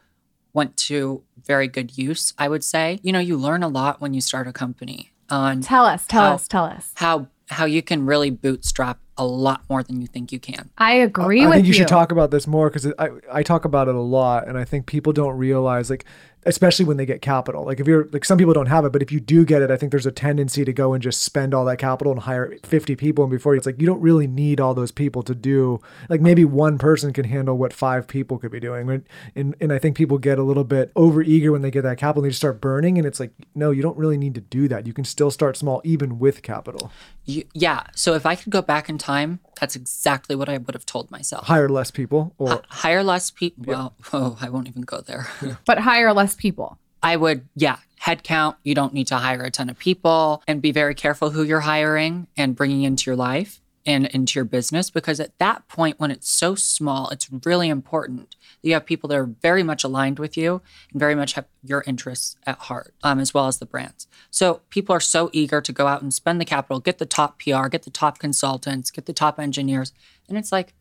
[0.52, 3.00] went to very good use, I would say.
[3.04, 6.24] You know, you learn a lot when you start a company on Tell us, tell
[6.24, 6.92] How- us, tell us.
[6.96, 10.72] how how you can really bootstrap a lot more than you think you can.
[10.80, 13.66] I agree I with think you, should talk about this more because I, I talk
[13.66, 16.06] about it a lot, and I think people don't realize like,
[16.46, 17.66] especially when they get capital.
[17.66, 19.72] Like if you're like some people don't have it, but if you do get it,
[19.72, 22.56] I think there's a tendency to go and just spend all that capital and hire
[22.64, 25.36] 50 people, and before you it's like you don't really need all those people to
[25.36, 25.80] do.
[26.10, 29.04] Like maybe one person can handle what five people could be doing, and
[29.36, 31.98] and, and I think people get a little bit over eager when they get that
[31.98, 34.42] capital and they just start burning, and it's like no, you don't really need to
[34.42, 34.86] do that.
[34.86, 36.92] You can still start small even with capital.
[37.26, 37.84] You, yeah.
[37.96, 41.10] So if I could go back in time, that's exactly what I would have told
[41.10, 41.46] myself.
[41.48, 43.64] Hire less people, or H- hire less people.
[43.66, 45.28] Well, oh, I won't even go there.
[45.66, 46.78] but hire less people.
[47.02, 48.58] I would, yeah, head count.
[48.64, 51.60] You don't need to hire a ton of people and be very careful who you're
[51.60, 56.12] hiring and bringing into your life and into your business because at that point, when
[56.12, 60.18] it's so small, it's really important that you have people that are very much aligned
[60.18, 63.66] with you and very much have your interests at heart, um, as well as the
[63.66, 64.08] brands.
[64.32, 67.40] So people are so eager to go out and spend the capital, get the top
[67.40, 69.94] PR, get the top consultants, get the top engineers.
[70.28, 70.74] And it's like,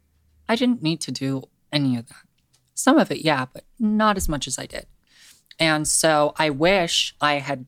[0.48, 2.24] I didn't need to do any of that.
[2.74, 4.86] Some of it, yeah, but not as much as I did.
[5.58, 7.66] And so I wish I had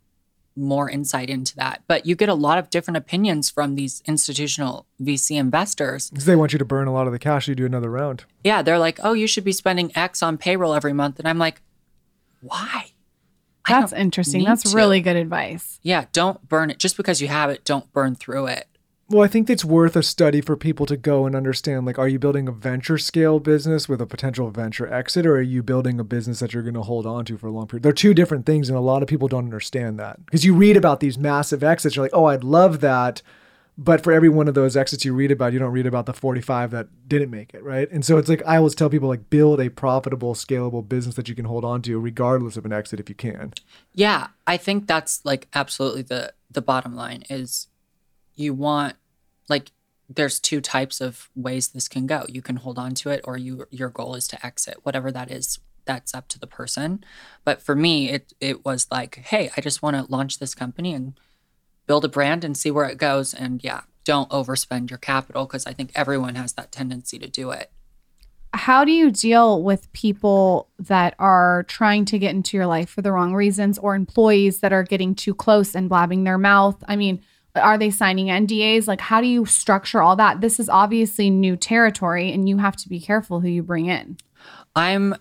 [0.57, 1.83] more insight into that.
[1.87, 6.11] But you get a lot of different opinions from these institutional VC investors.
[6.11, 8.25] because they want you to burn a lot of the cash, you do another round.
[8.43, 11.19] Yeah, they're like, oh, you should be spending X on payroll every month.
[11.19, 11.61] And I'm like,
[12.41, 12.93] why?
[13.69, 14.45] I That's interesting.
[14.45, 14.77] That's to.
[14.77, 15.81] really good advice.
[15.83, 16.79] Yeah, don't burn it.
[16.79, 18.69] Just because you have it, don't burn through it.
[19.09, 22.09] Well, I think it's worth a study for people to go and understand like, are
[22.09, 26.01] you building a venture scale business with a potential venture exit, or are you building
[26.01, 27.85] a business that you're going to hold on to for a long period?
[27.85, 30.77] They're two different things, and a lot of people don't understand that because you read
[30.77, 31.95] about these massive exits.
[31.95, 33.23] You're like, oh, I'd love that.
[33.79, 36.15] But for every one of those exits you read about, you don't read about the
[36.15, 37.91] 45 that didn't make it, right?
[37.93, 41.29] And so it's like, I always tell people, like, build a profitable, scalable business that
[41.29, 43.53] you can hold on to, regardless of an exit if you can.
[43.93, 47.69] Yeah, I think that's like absolutely the the bottom line is
[48.37, 48.97] you want
[49.49, 49.73] like
[50.09, 52.25] there's two types of ways this can go.
[52.29, 54.79] You can hold on to it or you your goal is to exit.
[54.83, 57.05] Whatever that is, that's up to the person.
[57.45, 60.93] But for me, it it was like, hey, I just want to launch this company
[60.93, 61.19] and
[61.87, 65.67] build a brand and see where it goes and yeah, don't overspend your capital because
[65.67, 67.71] I think everyone has that tendency to do it.
[68.55, 73.03] How do you deal with people that are trying to get into your life for
[73.03, 76.83] the wrong reasons or employees that are getting too close and blabbing their mouth?
[76.89, 77.21] I mean,
[77.59, 78.87] are they signing NDAs?
[78.87, 80.41] Like, how do you structure all that?
[80.41, 84.19] This is obviously new territory and you have to be careful who you bring in.
[84.75, 85.15] I'm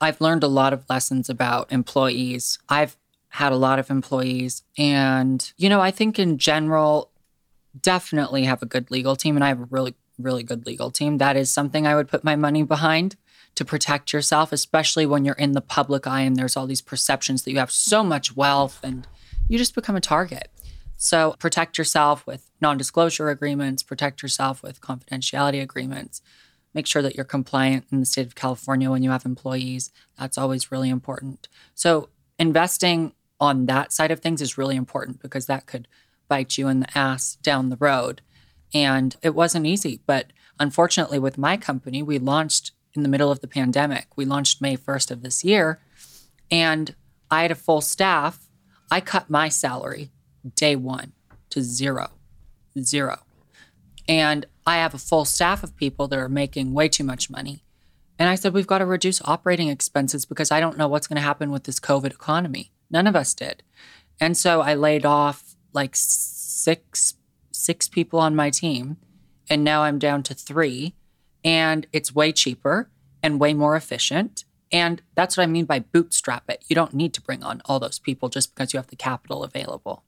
[0.00, 2.58] I've learned a lot of lessons about employees.
[2.68, 2.96] I've
[3.30, 7.10] had a lot of employees and you know, I think in general
[7.80, 11.18] definitely have a good legal team and I have a really really good legal team.
[11.18, 13.16] That is something I would put my money behind
[13.54, 17.42] to protect yourself, especially when you're in the public eye and there's all these perceptions
[17.42, 19.06] that you have so much wealth and
[19.48, 20.48] you just become a target.
[20.98, 26.20] So protect yourself with non-disclosure agreements, protect yourself with confidentiality agreements
[26.74, 29.90] make sure that you're compliant in the state of California when you have employees.
[30.18, 31.48] That's always really important.
[31.74, 32.08] So,
[32.38, 35.88] investing on that side of things is really important because that could
[36.28, 38.20] bite you in the ass down the road.
[38.74, 43.40] And it wasn't easy, but unfortunately, with my company, we launched in the middle of
[43.40, 44.06] the pandemic.
[44.16, 45.80] We launched May 1st of this year,
[46.50, 46.94] and
[47.30, 48.48] I had a full staff.
[48.90, 50.10] I cut my salary
[50.54, 51.12] day one
[51.50, 52.10] to zero,
[52.78, 53.20] zero.
[54.08, 57.62] And I have a full staff of people that are making way too much money.
[58.18, 61.16] And I said, we've got to reduce operating expenses because I don't know what's going
[61.16, 62.72] to happen with this COVID economy.
[62.90, 63.62] None of us did.
[64.20, 67.14] And so I laid off like six
[67.52, 68.96] six people on my team
[69.50, 70.94] and now I'm down to 3
[71.44, 72.88] and it's way cheaper
[73.22, 74.44] and way more efficient.
[74.70, 76.64] And that's what I mean by bootstrap it.
[76.68, 79.42] You don't need to bring on all those people just because you have the capital
[79.42, 80.04] available.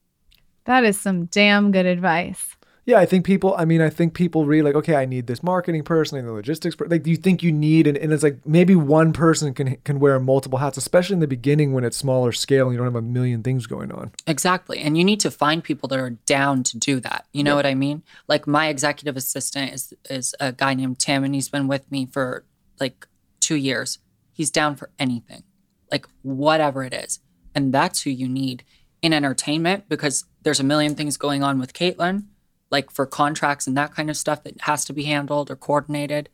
[0.65, 2.57] That is some damn good advice.
[2.87, 3.55] Yeah, I think people.
[3.57, 6.29] I mean, I think people read like, okay, I need this marketing person, I need
[6.29, 6.75] the logistics.
[6.75, 6.87] Per-.
[6.87, 10.01] Like, do you think you need, and, and it's like maybe one person can can
[10.01, 12.97] wear multiple hats, especially in the beginning when it's smaller scale and you don't have
[12.97, 14.11] a million things going on.
[14.27, 14.81] Exactly.
[14.81, 17.27] And you need to find people that are down to do that.
[17.33, 18.03] You know what I mean?
[18.27, 22.07] Like my executive assistant is is a guy named Tim and he's been with me
[22.07, 22.45] for
[22.81, 23.07] like
[23.41, 23.99] 2 years.
[24.33, 25.45] He's down for anything.
[25.93, 27.21] Like whatever it is.
[27.55, 28.65] And that's who you need
[29.03, 32.25] in entertainment because there's a million things going on with Caitlyn,
[32.71, 36.29] like for contracts and that kind of stuff that has to be handled or coordinated.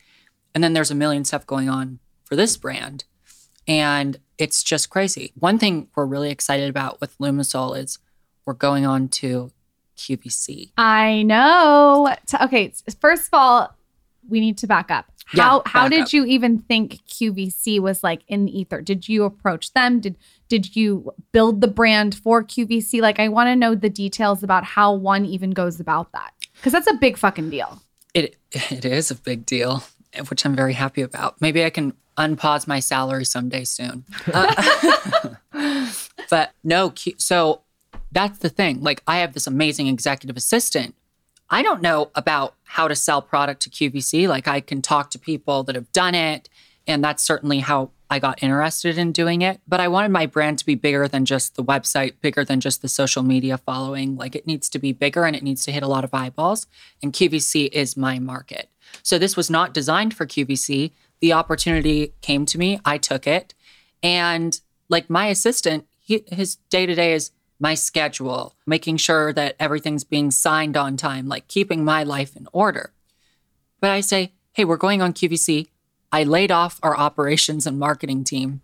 [0.54, 3.04] And then there's a million stuff going on for this brand.
[3.68, 5.32] And it's just crazy.
[5.38, 7.98] One thing we're really excited about with Lumasol is
[8.44, 9.50] we're going on to
[9.96, 10.72] QVC.
[10.76, 12.14] I know.
[12.42, 13.76] Okay, first of all,
[14.28, 15.10] we need to back up.
[15.32, 16.12] Yeah, How how did up.
[16.12, 18.80] you even think QVC was like in the ether?
[18.80, 20.00] Did you approach them?
[20.00, 20.16] Did
[20.48, 23.00] did you build the brand for QVC?
[23.00, 26.32] Like I want to know the details about how one even goes about that.
[26.62, 27.82] Cuz that's a big fucking deal.
[28.14, 29.82] It it is a big deal,
[30.28, 31.40] which I'm very happy about.
[31.40, 34.04] Maybe I can unpause my salary someday soon.
[34.32, 35.34] Uh,
[36.30, 37.62] but no, so
[38.12, 38.80] that's the thing.
[38.80, 40.94] Like I have this amazing executive assistant.
[41.48, 44.28] I don't know about how to sell product to QVC.
[44.28, 46.48] Like I can talk to people that have done it,
[46.86, 49.60] and that's certainly how I got interested in doing it.
[49.66, 52.82] But I wanted my brand to be bigger than just the website, bigger than just
[52.82, 54.16] the social media following.
[54.16, 56.66] Like it needs to be bigger and it needs to hit a lot of eyeballs.
[57.02, 58.70] And QVC is my market.
[59.02, 60.92] So this was not designed for QVC.
[61.20, 63.54] The opportunity came to me, I took it.
[64.02, 69.56] And like my assistant, he, his day to day is my schedule, making sure that
[69.58, 72.92] everything's being signed on time, like keeping my life in order.
[73.80, 75.68] But I say, hey, we're going on QVC.
[76.12, 78.62] I laid off our operations and marketing team.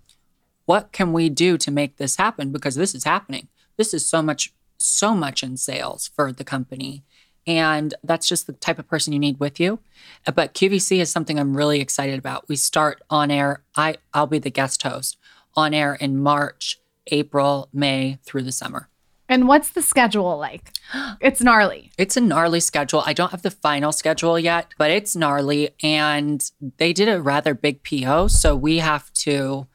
[0.64, 2.52] What can we do to make this happen?
[2.52, 3.48] Because this is happening.
[3.76, 7.02] This is so much, so much in sales for the company.
[7.46, 9.80] And that's just the type of person you need with you.
[10.24, 12.48] But QVC is something I'm really excited about.
[12.48, 13.62] We start on air.
[13.76, 15.18] I, I'll be the guest host
[15.54, 18.88] on air in March, April, May through the summer.
[19.28, 20.72] And what's the schedule like?
[21.20, 21.92] It's gnarly.
[21.96, 23.02] It's a gnarly schedule.
[23.06, 25.70] I don't have the final schedule yet, but it's gnarly.
[25.82, 26.42] And
[26.78, 28.28] they did a rather big PO.
[28.28, 29.68] So we have to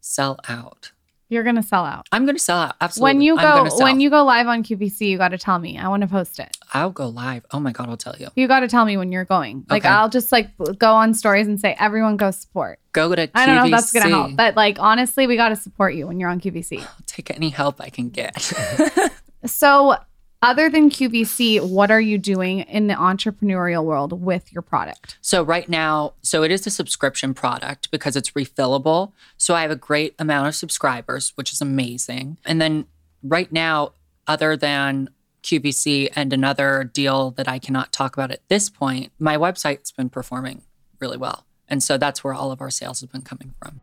[0.00, 0.92] sell out.
[1.30, 2.06] You're gonna sell out.
[2.10, 2.76] I'm going to sell out.
[2.80, 3.14] Absolutely.
[3.14, 5.78] When you go when you go live on QVC, you got to tell me.
[5.78, 6.56] I want to post it.
[6.72, 7.44] I'll go live.
[7.50, 8.28] Oh my God, I'll tell you.
[8.34, 9.66] You got to tell me when you're going.
[9.68, 9.92] Like Okay.
[9.92, 12.78] I'll just like go on stories and say everyone go support.
[12.92, 13.30] Go to QVC.
[13.34, 16.06] I don't know if that's gonna help, but like honestly, we got to support you
[16.06, 16.80] when you're on QVC.
[16.80, 18.52] I'll take any help I can get.
[19.46, 19.96] So,
[20.40, 25.18] other than QVC, what are you doing in the entrepreneurial world with your product?
[25.20, 29.12] So right now, so it is a subscription product because it's refillable.
[29.36, 32.38] So I have a great amount of subscribers, which is amazing.
[32.44, 32.86] And then
[33.22, 33.92] right now,
[34.26, 35.10] other than
[35.42, 40.10] QVC and another deal that I cannot talk about at this point, my website's been
[40.10, 40.62] performing
[41.00, 41.46] really well.
[41.68, 43.80] And so that's where all of our sales have been coming from.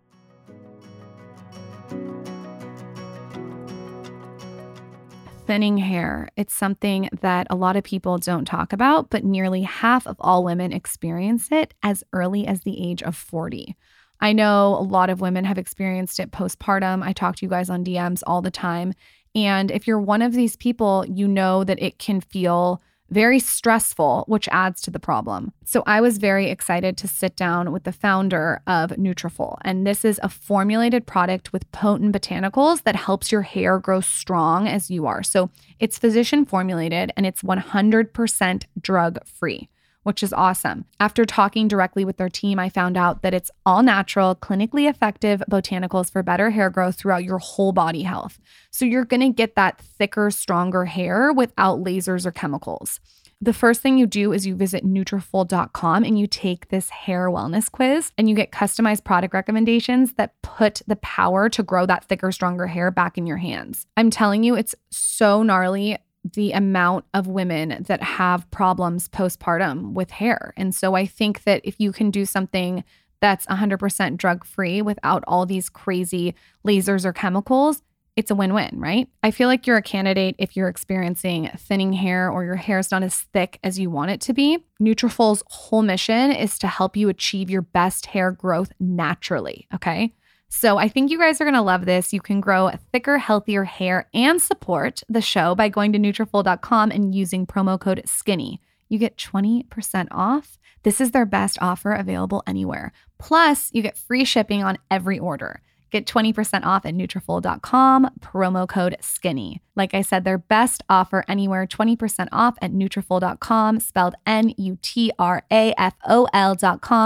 [5.45, 6.29] Thinning hair.
[6.35, 10.43] It's something that a lot of people don't talk about, but nearly half of all
[10.43, 13.75] women experience it as early as the age of 40.
[14.19, 17.03] I know a lot of women have experienced it postpartum.
[17.03, 18.93] I talk to you guys on DMs all the time.
[19.35, 24.25] And if you're one of these people, you know that it can feel very stressful,
[24.27, 25.53] which adds to the problem.
[25.63, 30.03] So I was very excited to sit down with the founder of Nutrafol, and this
[30.03, 35.05] is a formulated product with potent botanicals that helps your hair grow strong as you
[35.05, 35.23] are.
[35.23, 35.49] So
[35.79, 39.69] it's physician formulated and it's 100% drug free.
[40.05, 40.85] Which is awesome.
[40.99, 45.41] After talking directly with their team, I found out that it's all natural, clinically effective
[45.49, 48.37] botanicals for better hair growth throughout your whole body health.
[48.69, 52.99] So you're gonna get that thicker, stronger hair without lasers or chemicals.
[53.41, 57.69] The first thing you do is you visit Nutrafol.com and you take this hair wellness
[57.71, 62.31] quiz and you get customized product recommendations that put the power to grow that thicker,
[62.31, 63.87] stronger hair back in your hands.
[63.97, 65.97] I'm telling you, it's so gnarly
[66.33, 70.53] the amount of women that have problems postpartum with hair.
[70.57, 72.83] And so I think that if you can do something
[73.21, 77.81] that's 100% drug free without all these crazy lasers or chemicals,
[78.15, 79.09] it's a win win, right?
[79.23, 82.91] I feel like you're a candidate if you're experiencing thinning hair or your hair is
[82.91, 84.63] not as thick as you want it to be.
[84.81, 90.13] Nutrafol's whole mission is to help you achieve your best hair growth naturally, okay?
[90.49, 92.13] So I think you guys are going to love this.
[92.13, 97.13] You can grow thicker, healthier hair and support the show by going to Nutrafol.com and
[97.13, 98.59] using promo code SKINNY.
[98.87, 100.57] You get 20% off.
[100.83, 102.93] This is their best offer available anywhere.
[103.17, 105.61] Plus, you get free shipping on every order.
[105.91, 109.61] Get 20% off at Nutrafol.com, promo code SKINNY.
[109.75, 114.75] Like I said, their best offer anywhere, 20% off at Nutrafol.com, spelled N-U-T-R-A-F-O-L.com,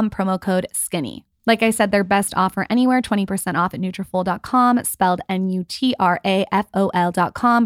[0.10, 1.24] promo code SKINNY.
[1.46, 5.68] Like I said, their best offer anywhere, 20% off at Nutrafol.com, spelled N-U-T-R-A-F-O-L.com,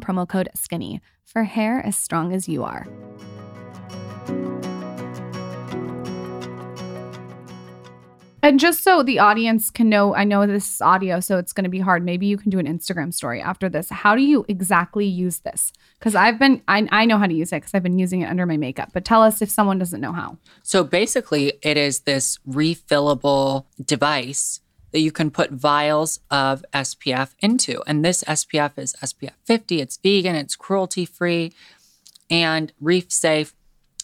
[0.01, 1.01] promo code SKINNY.
[1.25, 2.87] For hair as strong as you are.
[8.43, 11.63] And just so the audience can know, I know this is audio, so it's going
[11.63, 12.03] to be hard.
[12.03, 13.89] Maybe you can do an Instagram story after this.
[13.89, 15.71] How do you exactly use this?
[15.97, 18.25] Because I've been, I, I know how to use it because I've been using it
[18.25, 18.89] under my makeup.
[18.91, 20.37] But tell us if someone doesn't know how.
[20.61, 24.59] So basically, it is this refillable device
[24.91, 27.81] that you can put vials of SPF into.
[27.87, 31.53] And this SPF is SPF 50, it's vegan, it's cruelty free,
[32.29, 33.55] and reef safe.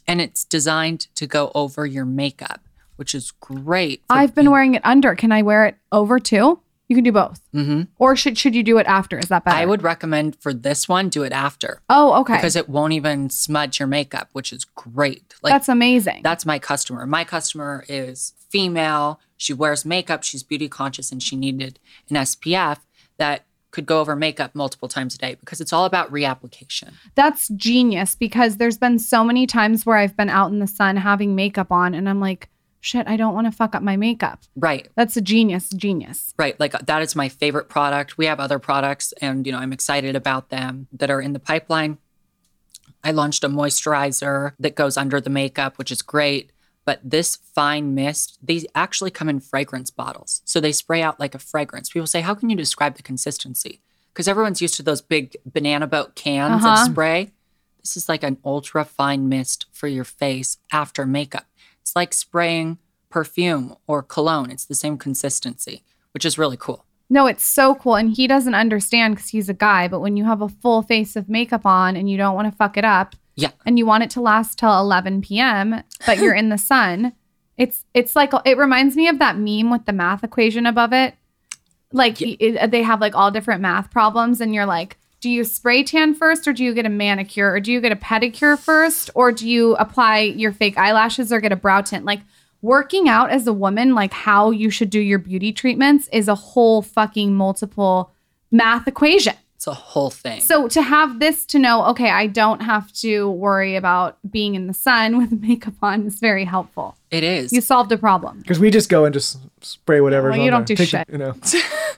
[0.07, 2.61] And it's designed to go over your makeup,
[2.99, 4.03] which is great.
[4.09, 5.15] I've been wearing it under.
[5.15, 6.59] Can I wear it over too?
[6.89, 7.39] You can do both.
[7.53, 9.17] hmm Or should should you do it after?
[9.17, 9.55] Is that better?
[9.57, 12.33] I would recommend for this one, do it after Oh, okay.
[12.35, 15.35] because it won't even smudge your makeup, which is great.
[15.41, 16.21] Like That's amazing.
[16.23, 17.05] That's my customer.
[17.05, 19.19] My customer is female.
[19.37, 20.23] She wears makeup.
[20.23, 21.79] She's beauty conscious and she needed
[22.09, 22.79] an SPF
[23.17, 26.93] that could go over makeup multiple times a day because it's all about reapplication.
[27.13, 30.97] That's genius because there's been so many times where I've been out in the sun
[30.97, 32.49] having makeup on and I'm like,
[32.81, 34.41] shit, I don't want to fuck up my makeup.
[34.55, 34.87] Right.
[34.95, 36.33] That's a genius, genius.
[36.37, 36.59] Right.
[36.59, 38.17] Like that is my favorite product.
[38.17, 41.39] We have other products and you know, I'm excited about them that are in the
[41.39, 41.97] pipeline.
[43.03, 46.51] I launched a moisturizer that goes under the makeup, which is great.
[46.85, 50.41] But this fine mist, these actually come in fragrance bottles.
[50.45, 51.89] So they spray out like a fragrance.
[51.89, 53.81] People say, How can you describe the consistency?
[54.11, 56.81] Because everyone's used to those big banana boat cans Uh-huh.
[56.81, 57.31] of spray.
[57.83, 61.45] This is like an ultra fine mist for your face after makeup.
[61.89, 62.77] It's like spraying
[63.09, 64.51] perfume or cologne.
[64.51, 65.81] It's the same consistency,
[66.13, 66.85] which is really cool.
[67.09, 67.95] No, it's so cool.
[67.95, 69.87] And he doesn't understand because he's a guy.
[69.87, 72.55] But when you have a full face of makeup on and you don't want to
[72.55, 73.49] fuck it up Yeah.
[73.65, 77.13] and you want it to last till 11 p.m., but you're in the sun,
[77.57, 81.15] it's it's like it reminds me of that meme with the math equation above it.
[81.91, 85.83] Like it- they have like all different math problems, and you're like, do you spray
[85.83, 89.09] tan first, or do you get a manicure, or do you get a pedicure first,
[89.15, 92.05] or do you apply your fake eyelashes or get a brow tint?
[92.05, 92.21] Like
[92.61, 96.35] working out as a woman, like how you should do your beauty treatments, is a
[96.35, 98.11] whole fucking multiple
[98.51, 99.35] math equation.
[99.55, 100.39] It's a whole thing.
[100.39, 104.67] So to have this to know, okay, I don't have to worry about being in
[104.67, 106.95] the sun with makeup on is very helpful.
[107.11, 107.51] it is.
[107.51, 108.39] You solved a problem.
[108.39, 110.29] Because we just go and just spray whatever.
[110.29, 111.05] Well, you don't do shit.
[111.11, 111.35] You know,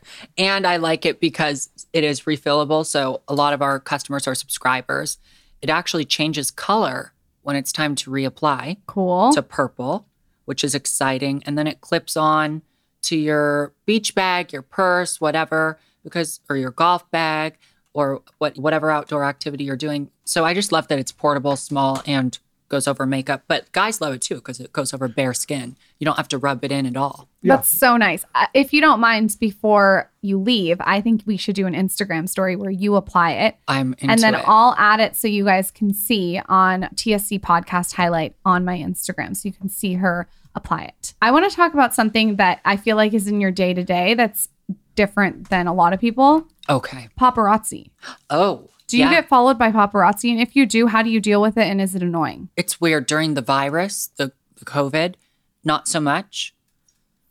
[0.37, 2.85] And I like it because it is refillable.
[2.85, 5.17] So a lot of our customers are subscribers.
[5.61, 9.31] It actually changes color when it's time to reapply Cool.
[9.33, 10.07] to purple,
[10.45, 11.43] which is exciting.
[11.45, 12.61] And then it clips on
[13.03, 17.57] to your beach bag, your purse, whatever, because or your golf bag
[17.93, 20.09] or what whatever outdoor activity you're doing.
[20.23, 22.37] So I just love that it's portable, small, and
[22.71, 23.43] goes over makeup.
[23.47, 25.75] But guys love it too because it goes over bare skin.
[25.99, 27.27] You don't have to rub it in at all.
[27.41, 27.57] Yeah.
[27.57, 28.25] That's so nice.
[28.33, 32.29] Uh, If you don't mind, before you leave, I think we should do an Instagram
[32.29, 33.57] story where you apply it.
[33.67, 34.43] I'm into and then it.
[34.47, 39.35] I'll add it so you guys can see on TSC podcast highlight on my Instagram
[39.35, 41.13] so you can see her apply it.
[41.21, 43.83] I want to talk about something that I feel like is in your day to
[43.83, 44.47] day that's
[44.95, 47.09] different than a lot of people okay.
[47.19, 47.91] paparazzi.
[48.29, 48.69] Oh.
[48.91, 49.11] Do you yeah.
[49.11, 50.31] get followed by paparazzi?
[50.31, 51.63] And if you do, how do you deal with it?
[51.63, 52.49] And is it annoying?
[52.57, 55.15] it's weird during the virus, the, the COVID,
[55.63, 56.53] not so much.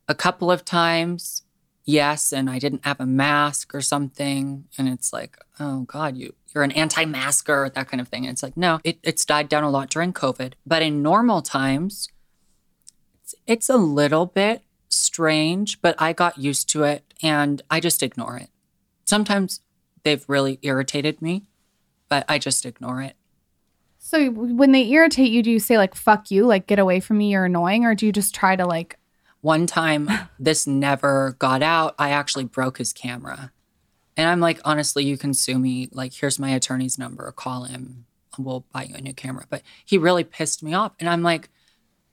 [0.08, 1.42] A couple of times,
[1.84, 6.34] yes, and I didn't have a mask or something, and it's like, oh God, you
[6.52, 8.24] you're an anti-masker, that kind of thing.
[8.24, 11.42] And it's like, no, it, it's died down a lot during COVID, but in normal
[11.42, 12.08] times,
[13.22, 18.02] it's, it's a little bit strange, but I got used to it and I just
[18.02, 18.48] ignore it.
[19.04, 19.60] Sometimes
[20.02, 21.44] they've really irritated me,
[22.10, 23.16] but I just ignore it.
[23.98, 27.16] So when they irritate you, do you say like "fuck you," like "get away from
[27.16, 28.98] me," you're annoying, or do you just try to like?
[29.40, 31.94] One time, this never got out.
[31.98, 33.52] I actually broke his camera.
[34.16, 35.88] And I'm like, honestly, you can sue me.
[35.92, 37.32] Like, here's my attorney's number.
[37.32, 38.04] Call him.
[38.36, 39.46] We'll buy you a new camera.
[39.48, 40.92] But he really pissed me off.
[41.00, 41.48] And I'm like,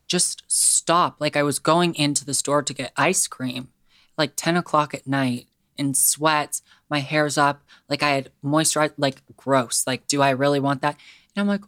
[0.07, 1.17] just stop.
[1.19, 3.69] Like, I was going into the store to get ice cream,
[4.17, 6.61] like 10 o'clock at night in sweats.
[6.89, 7.61] My hair's up.
[7.89, 9.85] Like, I had moisturized, like, gross.
[9.85, 10.97] Like, do I really want that?
[11.35, 11.63] And I'm like,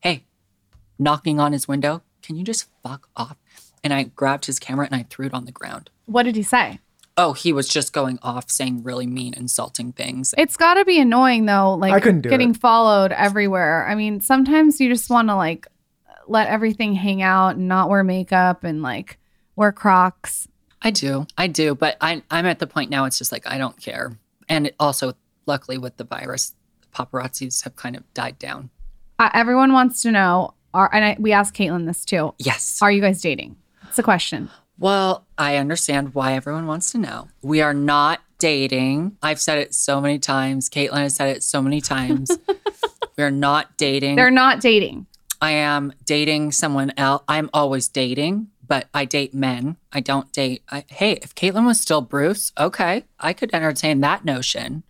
[0.00, 0.24] hey,
[0.98, 3.36] knocking on his window, can you just fuck off?
[3.84, 5.90] And I grabbed his camera and I threw it on the ground.
[6.06, 6.78] What did he say?
[7.16, 10.34] Oh, he was just going off saying really mean, insulting things.
[10.38, 12.56] It's got to be annoying though, like I couldn't do getting it.
[12.56, 13.86] followed everywhere.
[13.86, 15.66] I mean, sometimes you just want to like
[16.26, 19.18] let everything hang out and not wear makeup and like
[19.56, 20.48] wear Crocs.
[20.80, 21.26] I do.
[21.36, 21.74] I do.
[21.74, 24.18] But I, I'm at the point now, it's just like, I don't care.
[24.52, 25.14] And also,
[25.46, 26.54] luckily, with the virus,
[26.94, 28.68] paparazzis have kind of died down.
[29.18, 30.52] Uh, everyone wants to know.
[30.74, 32.34] Are and I, we asked Caitlyn this too.
[32.38, 32.78] Yes.
[32.82, 33.56] Are you guys dating?
[33.88, 34.50] It's a question.
[34.78, 37.28] Well, I understand why everyone wants to know.
[37.40, 39.16] We are not dating.
[39.22, 40.68] I've said it so many times.
[40.68, 42.30] Caitlyn has said it so many times.
[43.16, 44.16] we are not dating.
[44.16, 45.06] They're not dating.
[45.40, 47.22] I am dating someone else.
[47.26, 49.76] I'm always dating, but I date men.
[49.92, 50.62] I don't date.
[50.70, 54.82] I, hey, if Caitlyn was still Bruce, okay, I could entertain that notion.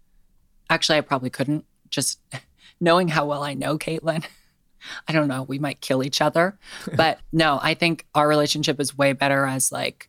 [0.70, 1.64] Actually, I probably couldn't.
[1.90, 2.20] Just
[2.80, 4.24] knowing how well I know Caitlyn,
[5.08, 5.42] I don't know.
[5.42, 6.56] We might kill each other,
[6.96, 10.08] but no, I think our relationship is way better as like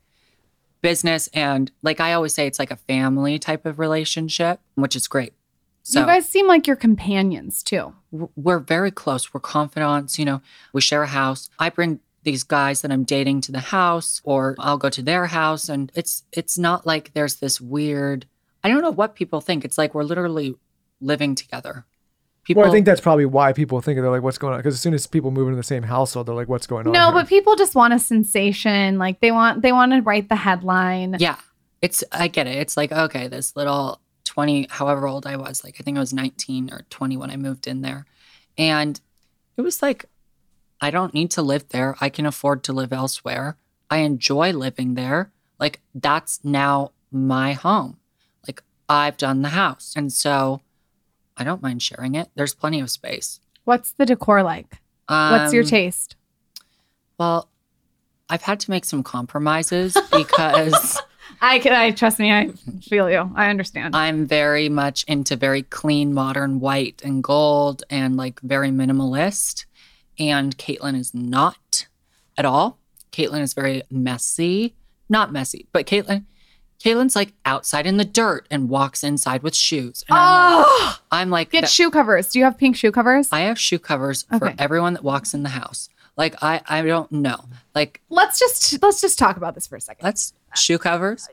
[0.84, 5.08] business and like I always say, it's like a family type of relationship, which is
[5.08, 5.34] great.
[5.82, 7.96] So you guys seem like you're companions too.
[8.12, 9.34] we're very close.
[9.34, 10.20] We're confidants.
[10.20, 10.42] You know,
[10.74, 11.50] we share a house.
[11.58, 15.28] I bring these guys that I'm dating to the house or I'll go to their
[15.28, 18.26] house and it's it's not like there's this weird
[18.64, 19.66] I don't know what people think.
[19.66, 20.56] It's like we're literally
[21.02, 21.86] living together.
[22.44, 24.74] People Well, I think that's probably why people think they're like, "What's going on?" Because
[24.74, 27.06] as soon as people move into the same household, they're like, "What's going on?" No,
[27.06, 28.98] here?" but people just want a sensation.
[28.98, 31.18] Like they want they want to write the headline.
[31.20, 31.38] Yeah.
[31.82, 32.58] It's I get it.
[32.58, 36.14] It's like, okay, this little 20, however old I was, like I think I was
[36.14, 38.06] 19 or 20 when I moved in there.
[38.58, 39.00] And
[39.58, 40.06] it was like,
[40.84, 41.96] I don't need to live there.
[42.02, 43.58] I can afford to live elsewhere.
[43.90, 45.32] I enjoy living there.
[45.60, 47.98] Like that's now my home.
[48.46, 49.94] Like I've done the house.
[49.96, 50.62] And so
[51.38, 52.30] I don't mind sharing it.
[52.36, 53.40] There's plenty of space.
[53.64, 54.82] What's the decor like?
[55.08, 56.16] What's your Um, taste?
[57.18, 57.50] Well,
[58.30, 61.02] I've had to make some compromises because
[61.42, 62.50] I can I trust me, I
[62.82, 63.32] feel you.
[63.36, 63.96] I understand.
[63.96, 69.66] I'm very much into very clean, modern white and gold and like very minimalist.
[70.20, 71.88] And Caitlyn is not
[72.38, 72.78] at all.
[73.12, 74.76] Caitlyn is very messy.
[75.10, 76.26] Not messy, but Caitlyn,
[76.84, 80.04] Caitlyn's like outside in the dirt and walks inside with shoes.
[80.10, 82.30] And I'm like, oh, I'm like get that- shoe covers.
[82.30, 83.30] Do you have pink shoe covers?
[83.32, 85.90] I have shoe covers for everyone that walks in the house.
[86.18, 87.46] Like I, I don't know.
[87.76, 90.04] Like let's just let's just talk about this for a second.
[90.06, 91.28] let's shoe covers.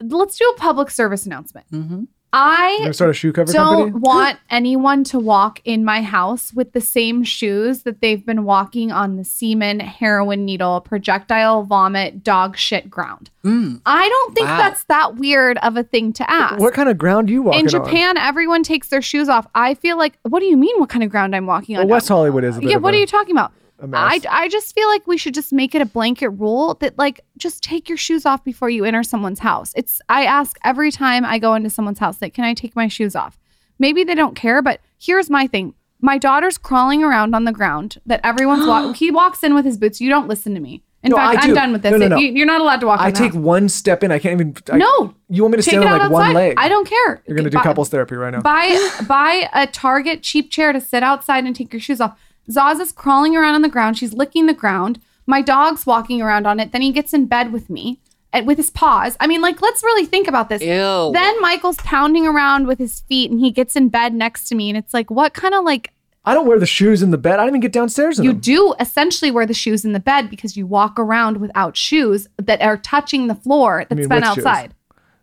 [0.00, 1.66] Let's do a public service announcement.
[1.70, 4.00] hmm You're I start a shoe cover don't company.
[4.00, 8.92] want anyone to walk in my house with the same shoes that they've been walking
[8.92, 13.30] on the semen, heroin needle, projectile vomit, dog shit ground.
[13.44, 13.80] Mm.
[13.86, 14.58] I don't think Wow.
[14.58, 16.58] that's that weird of a thing to ask.
[16.58, 17.70] What kind of ground you walking in on?
[17.70, 19.46] Japan, everyone takes their shoes off.
[19.54, 20.78] I feel like, what do you mean?
[20.78, 21.80] What kind of ground I'm walking on?
[21.80, 21.94] Well, now?
[21.94, 23.52] West Hollywood is a bit yeah, what are you talking about?
[23.92, 27.20] I, I just feel like we should just make it a blanket rule that like
[27.36, 29.72] just take your shoes off before you enter someone's house.
[29.76, 32.88] It's I ask every time I go into someone's house like can I take my
[32.88, 33.38] shoes off?
[33.78, 35.74] Maybe they don't care, but here's my thing.
[36.00, 39.78] My daughter's crawling around on the ground that everyone's walk he walks in with his
[39.78, 40.00] boots.
[40.00, 40.82] You don't listen to me.
[41.04, 41.54] In No, fact, I I'm do.
[41.54, 41.92] done with this.
[41.92, 42.16] No, no, no.
[42.16, 44.10] You, are not allowed to walk I take one step in.
[44.10, 44.56] I can't even.
[44.68, 45.14] I, No.
[45.28, 46.54] You want me to stand on like one leg?
[46.58, 47.22] I don't care.
[47.24, 48.40] You're gonna do Buy- couples therapy right now.
[48.40, 48.76] Buy
[49.06, 52.18] buy a Target cheap chair to sit outside and take your shoes off.
[52.50, 53.98] Zaza's crawling around on the ground.
[53.98, 55.00] She's licking the ground.
[55.26, 56.72] My dog's walking around on it.
[56.72, 58.00] Then he gets in bed with me
[58.32, 59.16] and with his paws.
[59.20, 60.62] I mean, like, let's really think about this.
[60.62, 61.10] Ew.
[61.12, 64.70] Then Michael's pounding around with his feet and he gets in bed next to me.
[64.70, 65.92] And it's like, what kind of like
[66.24, 67.34] I don't wear the shoes in the bed.
[67.34, 68.40] I don't even get downstairs in you them.
[68.40, 72.60] do essentially wear the shoes in the bed because you walk around without shoes that
[72.60, 74.44] are touching the floor that's mean, been which shoes?
[74.44, 74.74] outside.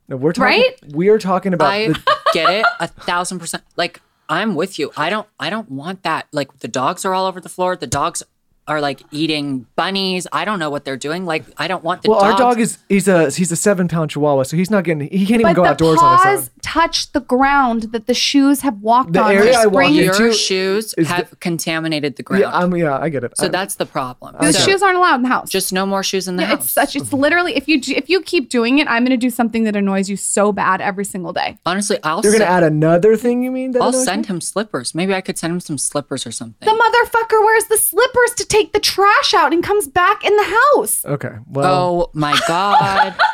[0.07, 0.61] No, we're talking.
[0.61, 0.93] Right?
[0.95, 1.71] We are talking about.
[1.71, 3.63] I the, get it a thousand percent.
[3.75, 4.91] Like I'm with you.
[4.97, 5.27] I don't.
[5.39, 6.27] I don't want that.
[6.31, 7.75] Like the dogs are all over the floor.
[7.75, 8.23] The dogs
[8.67, 10.25] are like eating bunnies.
[10.31, 11.25] I don't know what they're doing.
[11.25, 12.09] Like I don't want the.
[12.09, 15.07] well, our dog is he's a he's a seven pound Chihuahua, so he's not getting.
[15.07, 16.49] He can't even But go the outdoors on his own.
[16.63, 19.31] touch the ground that the shoes have walked The on.
[19.33, 22.41] area I walk into- Your shoes is the- have contaminated the ground.
[22.41, 22.75] Yeah, I'm.
[22.75, 23.37] Yeah, I get it.
[23.37, 24.35] so I'm- that's the problem.
[24.41, 25.49] Those So shoes aren't allowed in the house.
[25.49, 26.63] just no more shoes in the Yeah, house.
[26.65, 26.95] it's such.
[26.95, 29.75] It's literally if you if you keep doing it, I'm going to do something that
[29.75, 31.57] annoys you so bad every single day.
[31.67, 33.43] Honestly, I'll You're gonna send, add another thing.
[33.43, 33.73] You mean?
[33.73, 34.33] That I'll send you?
[34.35, 34.95] him slippers.
[34.95, 36.65] Maybe I could send him some slippers or something.
[36.67, 40.43] The motherfucker wears the slippers to take the trash out and comes back in the
[40.43, 41.05] house.
[41.05, 41.35] Okay.
[41.49, 43.15] Well, oh my god.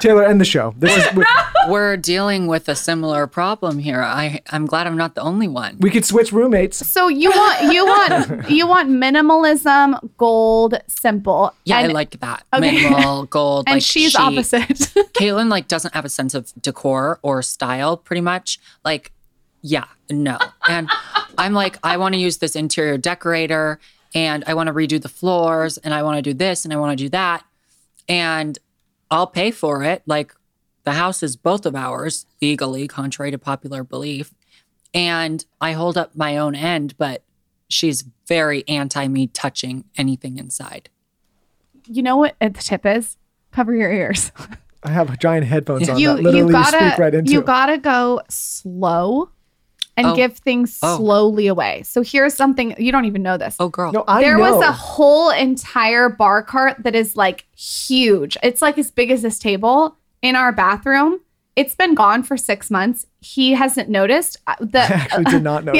[0.00, 0.74] Taylor, end the show.
[0.78, 1.14] This is.
[1.14, 1.24] We,
[1.68, 4.00] We're dealing with a similar problem here.
[4.00, 5.76] I I'm glad I'm not the only one.
[5.78, 6.78] we could switch roommates.
[6.86, 11.52] So you want you want you want minimalism, gold, simple.
[11.66, 12.44] yeah, and, I like that.
[12.54, 12.72] Okay.
[12.72, 13.64] Minimal gold.
[13.66, 14.20] and like she's chic.
[14.20, 14.68] opposite.
[15.18, 18.58] Caitlyn like doesn't have a sense of decor or style pretty much.
[18.84, 19.12] Like,
[19.62, 20.38] yeah, no.
[20.68, 20.88] And
[21.38, 23.78] I'm like, I want to use this interior decorator
[24.14, 26.76] and I want to redo the floors and I want to do this and I
[26.76, 27.44] want to do that.
[28.08, 28.58] And
[29.10, 30.02] I'll pay for it.
[30.06, 30.34] Like
[30.84, 34.34] the house is both of ours legally, contrary to popular belief.
[34.92, 37.22] And I hold up my own end, but
[37.68, 40.88] she's very anti me touching anything inside.
[41.86, 43.16] you know what the tip is?
[43.52, 44.32] Cover your ears.
[44.82, 47.30] I have giant headphones on you that literally you gotta speak right into.
[47.32, 49.30] you gotta go slow
[50.00, 50.16] and Oh.
[50.16, 50.96] give things Oh.
[50.96, 51.82] slowly away.
[51.84, 53.56] So here's something you don't even know this.
[53.60, 53.92] Oh, girl.
[53.92, 54.52] no, I there know.
[54.56, 58.36] was a whole entire bar cart that is like huge.
[58.42, 61.20] It's like as big as this table in our bathroom.
[61.56, 63.06] It's been gone for six months.
[63.20, 64.38] He hasn't noticed.
[64.46, 65.78] Uh, The, I actually did not notice.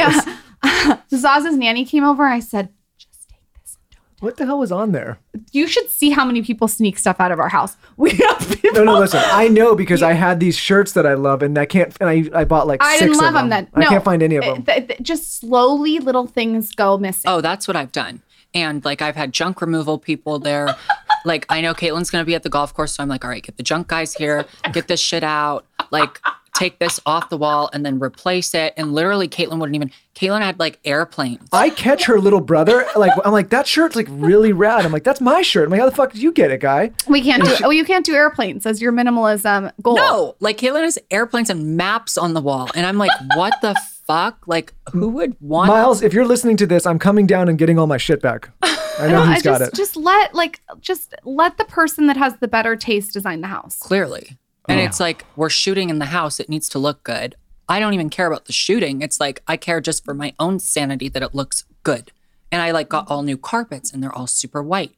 [0.63, 0.99] yeah.
[1.11, 2.25] Zaza's nanny came over.
[2.27, 2.69] I said,
[2.99, 3.79] just take this.
[3.91, 5.19] and don't What the hell was on there?
[5.53, 7.77] you should see how many people sneak stuff out of our house.
[7.97, 8.73] We have people.
[8.73, 9.21] No, no, listen.
[9.25, 11.97] I know because I had these shirts that I love, and I can't.
[12.01, 13.69] And I, I bought like I 6 didn't of love them then.
[13.77, 14.63] No, I can't find any of Uh, them.
[14.65, 17.31] th- th- just slowly, little things go missing.
[17.31, 18.23] Oh, that's what I've done.
[18.55, 20.75] And like I've had junk removal people there.
[21.25, 23.43] like I know Caitlyn's gonna be at the golf course, so I'm like, all right,
[23.43, 25.67] get the junk guys here, get this shit out.
[25.91, 26.21] Like
[26.61, 28.75] take this off the wall and then replace it.
[28.77, 29.91] And literally, Caitlyn wouldn't even.
[30.15, 31.49] Caitlyn had like airplanes.
[31.53, 32.87] I catch her little brother.
[32.95, 34.85] Like I'm like that shirt's like really rad.
[34.85, 35.65] I'm like that's my shirt.
[35.65, 36.91] I'm like how the fuck did you get it, guy?
[37.09, 37.57] We can't do.
[37.65, 39.97] Oh, you can't do airplanes as your minimalism goal.
[39.97, 43.75] No, like Caitlyn has airplanes and maps on the wall, and I'm like, what the
[44.07, 44.47] fuck?
[44.47, 45.69] Like, who would want?
[45.69, 48.51] Miles, if you're listening to this, I'm coming down and getting all my shit back.
[48.63, 49.77] I know I he's got just it.
[49.77, 53.79] just let like just let the person that has the better taste design the house.
[53.79, 54.37] Clearly,
[54.69, 54.85] and Oh.
[54.85, 56.39] it's like we're shooting in the house.
[56.41, 57.35] It needs to look good.
[57.69, 59.01] I don't even care about the shooting.
[59.01, 62.11] It's like I care just for my own sanity that it looks good.
[62.53, 64.97] And I like got all new carpets, and they're all super white.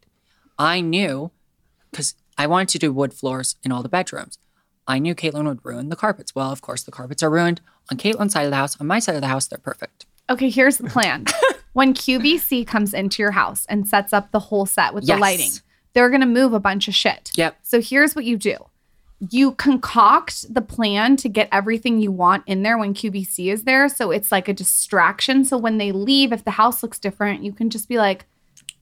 [0.58, 1.30] I knew
[1.90, 4.38] because I wanted to do wood floors in all the bedrooms.
[4.88, 6.34] I knew Caitlyn would ruin the carpets.
[6.34, 7.60] Well, of course, the carpets are ruined
[7.90, 8.80] on Caitlyn's side of the house.
[8.80, 10.06] On my side of the house, they're perfect.
[10.30, 11.26] Okay, here's the plan.
[11.74, 15.16] when QVC comes into your house and sets up the whole set with Yes.
[15.16, 15.50] the lighting,
[15.92, 17.30] they're going to move a bunch of shit.
[17.36, 17.56] Yep.
[17.62, 18.56] So here's what you do.
[19.30, 23.88] You concoct the plan to get everything you want in there when QVC is there.
[23.88, 25.44] So it's like a distraction.
[25.44, 28.24] So when they leave, if the house looks different, you can just be like,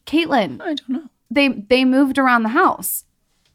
[0.07, 1.09] Caitlyn, I don't know.
[1.31, 3.05] they they moved around the house.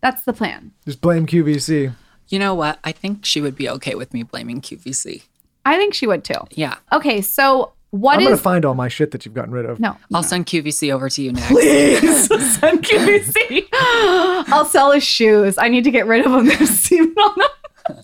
[0.02, 0.72] That's the plan.
[0.86, 1.94] Just blame QVC.
[2.30, 2.80] You know what?
[2.84, 5.24] I think she would be okay with me blaming QVC.
[5.66, 6.46] I think she would too.
[6.52, 6.76] Yeah.
[6.94, 9.80] Okay, so what I'm is gonna find all my shit that you've gotten rid of.
[9.80, 9.98] no?
[10.14, 11.48] I'll send QVC over to you next.
[11.50, 12.28] Please
[12.60, 13.68] send QVC.
[13.74, 15.58] I'll sell his shoes.
[15.58, 16.46] I need to get rid of them.
[16.50, 18.04] There's semen on them.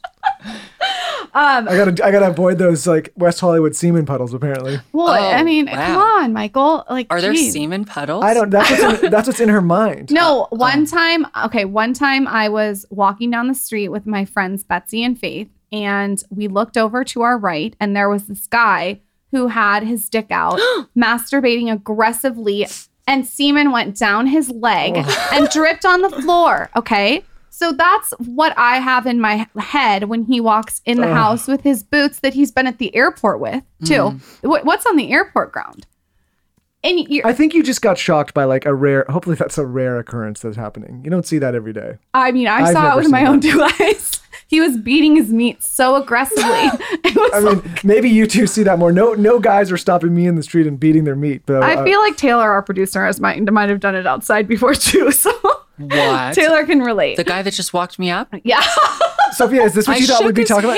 [1.33, 4.33] Um, I gotta I gotta avoid those like West Hollywood semen puddles.
[4.33, 5.73] Apparently, Well, I Oh, mean, wow.
[5.87, 6.83] come on, Michael.
[6.89, 7.53] Like, Are there geez.
[7.53, 8.23] semen puddles?
[8.23, 8.49] I don't.
[8.49, 10.11] That's what's in, that's what's in her mind.
[10.11, 10.55] No, oh.
[10.57, 15.03] one time, okay, one time I was walking down the street with my friends Betsy
[15.05, 18.99] and Faith, and we looked over to our right, and there was this guy
[19.31, 20.59] who had his dick out,
[20.97, 22.67] masturbating aggressively,
[23.07, 25.29] and semen went down his leg oh.
[25.33, 26.69] and dripped on the floor.
[26.75, 27.23] Okay.
[27.49, 31.61] So that's what I have in my head when he walks in the house with
[31.61, 33.93] his boots that he's been at the airport with, too.
[33.93, 34.21] Mm.
[34.41, 35.85] What- What's on the airport ground?
[36.83, 39.05] And you're, I think you just got shocked by like a rare.
[39.09, 41.01] Hopefully, that's a rare occurrence that's happening.
[41.03, 41.99] You don't see that every day.
[42.13, 43.51] I mean, I I've saw it never with my seen own that.
[43.51, 44.10] two eyes.
[44.51, 46.43] He was beating his meat so aggressively.
[46.43, 48.91] I mean, maybe you two see that more.
[48.91, 51.43] No, no guys are stopping me in the street and beating their meat.
[51.45, 54.49] But I uh, feel like Taylor, our producer, has might might have done it outside
[54.49, 55.09] before too.
[55.21, 55.31] So
[55.89, 56.33] What?
[56.35, 57.17] Taylor can relate.
[57.17, 58.33] The guy that just walked me up?
[58.43, 58.61] yeah.
[59.33, 60.77] Sophia, is this what I you thought we'd be his talking about?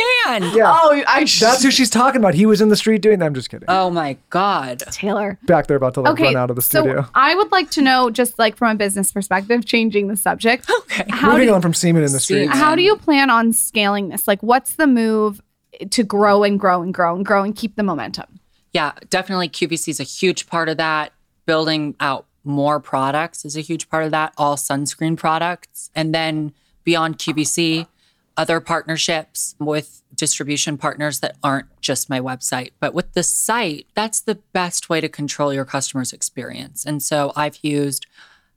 [0.56, 2.36] Yeah, Oh, I that's who she's talking about.
[2.36, 3.26] He was in the street doing that.
[3.26, 3.66] I'm just kidding.
[3.68, 4.80] Oh my God.
[4.92, 5.40] Taylor.
[5.44, 7.02] Back there, about to like Okay, run out of the studio.
[7.02, 10.70] so I would like to know, just like from a business perspective, changing the subject.
[10.84, 11.06] Okay.
[11.10, 12.48] How Moving do, on from semen in the street.
[12.50, 14.28] How do you plan on scaling this?
[14.28, 15.42] Like, what's the move
[15.90, 18.40] to grow and grow and grow and grow and keep the momentum?
[18.74, 21.12] Yeah, definitely QVC is a huge part of that.
[21.48, 25.90] Building out more products is a huge part of that, all sunscreen products.
[25.96, 27.88] And then beyond QVC,
[28.36, 32.72] other partnerships with distribution partners that aren't just my website.
[32.80, 36.86] But with the site, that's the best way to control your customer's experience.
[36.86, 38.06] And so I've used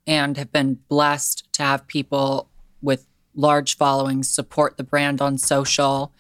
[0.07, 2.49] and have been blessed to have people
[2.81, 6.13] with large followings support the brand on social.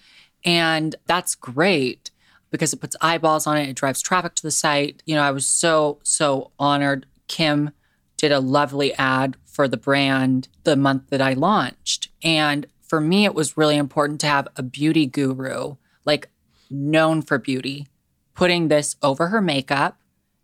[0.45, 2.11] And that's great
[2.51, 5.03] because it puts eyeballs on it, it drives traffic to the site.
[5.07, 7.07] You know, I was so, so honored.
[7.29, 7.71] Kim
[8.17, 12.09] did a lovely ad for the brand the month that I launched.
[12.23, 16.29] And for me, it was really important to have a beauty guru, like
[16.71, 17.89] known for beauty,
[18.35, 19.99] putting this over her makeup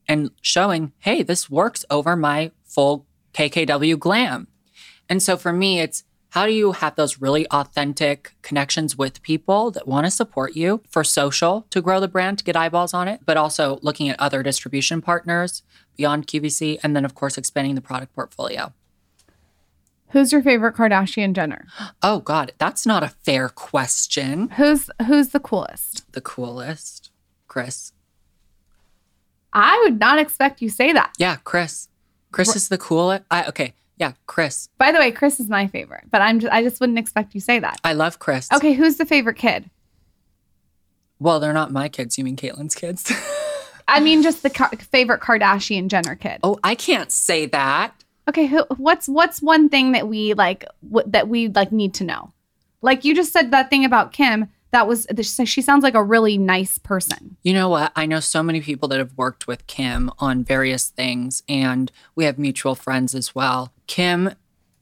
[0.09, 4.49] and showing, hey, this works over my full KKW glam.
[5.09, 9.71] And so for me, it's how do you have those really authentic connections with people
[9.73, 13.07] that want to support you for social to grow the brand, to get eyeballs on
[13.07, 15.63] it, but also looking at other distribution partners
[15.97, 18.73] beyond QVC, and then, of course, expanding the product portfolio.
[20.09, 21.67] Who's your favorite Kardashian Jenner?
[22.03, 24.51] Oh, God, that's not a fair question.
[24.51, 26.13] Who's who's the coolest?
[26.13, 27.11] The coolest,
[27.49, 27.93] Kris.
[29.55, 31.15] I would not expect you say that.
[31.19, 31.89] Yeah, Kris.
[32.31, 33.25] Kris is the coolest.
[33.31, 34.69] I, okay, yeah, Kris.
[34.79, 37.41] By the way, Kris is my favorite, but I'm just, I just wouldn't expect you
[37.41, 37.81] say that.
[37.85, 38.51] I love Kris.
[38.53, 39.71] Okay, who's the favorite kid?
[41.19, 42.19] Well, they're not my kids.
[42.19, 43.13] You mean Caitlyn's kids?
[43.89, 46.41] I mean, just the Ka- favorite Kardashian Jenner kid.
[46.43, 47.95] oh, I can't say that.
[48.29, 52.05] Okay, who, what's what's one thing that we like w- that we like need to
[52.05, 52.33] know?
[52.81, 54.49] Like you just said that thing about Kim.
[54.71, 55.07] That was
[55.45, 57.37] she sounds like a really nice person.
[57.43, 57.93] You know what?
[57.95, 62.25] I know so many people that have worked with Kim on various things, and we
[62.25, 63.73] have mutual friends as well.
[63.87, 64.35] Kim,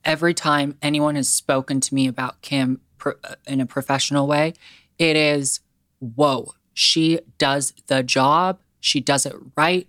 [0.05, 4.55] every time anyone has spoken to me about Kim pro- uh, in a professional way,
[4.97, 5.59] it is,
[5.99, 9.87] whoa, she does the job, she does it right.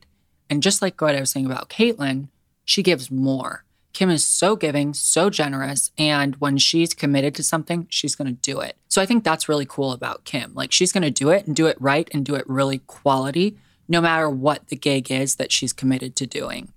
[0.50, 2.28] And just like what I was saying about Caitlyn,
[2.66, 3.64] she gives more.
[3.94, 5.92] Kim is so giving, so generous.
[5.98, 8.78] And when she's committed to something, she's going to do it.
[8.88, 10.54] So I think that's really cool about Kim.
[10.54, 13.58] Like she's going to do it and do it right and do it really quality,
[13.88, 16.72] no matter what the gig is that she's committed to doing.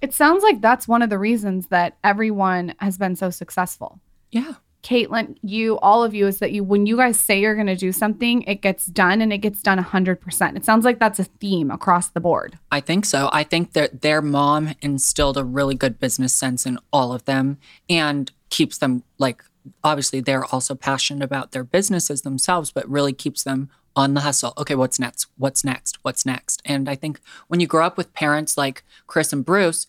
[0.00, 4.00] It sounds like that's one of the reasons that everyone has been so successful.
[4.30, 4.54] Yeah.
[4.84, 7.74] Caitlyn, you, all of you, is that you, when you guys say you're going to
[7.74, 10.56] do something, it gets done and it gets done 100%.
[10.56, 12.58] It sounds like that's a theme across the board.
[12.70, 13.30] I think so.
[13.32, 17.58] I think that their mom instilled a really good business sense in all of them
[17.88, 19.42] and keeps them like,
[19.82, 24.52] obviously, they're also passionate about their businesses themselves, but really keeps them on the hustle.
[24.58, 25.28] Okay, what's next?
[25.38, 25.98] What's next?
[26.02, 26.60] What's next?
[26.66, 29.86] And I think when you grow up with parents like Kris and Bruce,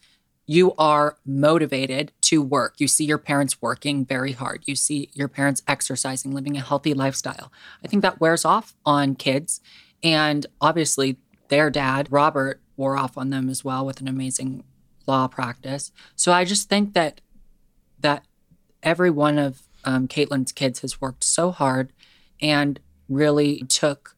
[0.48, 2.76] you are motivated to work.
[2.78, 4.64] You see your parents working very hard.
[4.66, 7.52] You see your parents exercising, living a healthy lifestyle.
[7.84, 9.60] I think that wears off on kids.
[10.04, 11.18] And obviously,
[11.48, 14.64] their dad, Robert, wore off on them as well with an amazing
[15.08, 15.92] law practice.
[16.16, 17.22] So I just think that
[18.00, 18.26] that
[18.84, 21.92] every one of um, Caitlyn's kids has worked so hard
[22.42, 24.16] and really took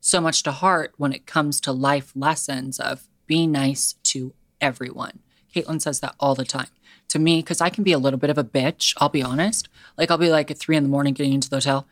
[0.00, 5.20] so much to heart when it comes to life lessons of be nice to everyone.
[5.54, 6.68] Caitlyn says that all the time
[7.08, 8.94] to me because I can be a little bit of a bitch.
[8.98, 9.68] I'll be honest.
[9.96, 11.86] Like I'll be like at three in the morning getting into the hotel.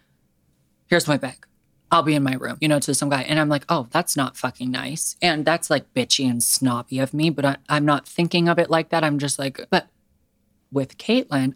[0.87, 1.47] Here's my bag.
[1.91, 3.23] I'll be in my room, you know, to some guy.
[3.23, 5.17] And I'm like, oh, that's not fucking nice.
[5.23, 8.71] And that's like bitchy and snobby of me, but I, I'm not thinking of it
[8.71, 9.05] like that.
[9.05, 9.89] I'm just like, but
[10.73, 11.55] with Caitlyn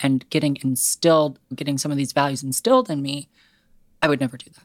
[0.00, 3.28] and getting instilled, getting some of these values instilled in me,
[4.02, 4.64] I would never do that.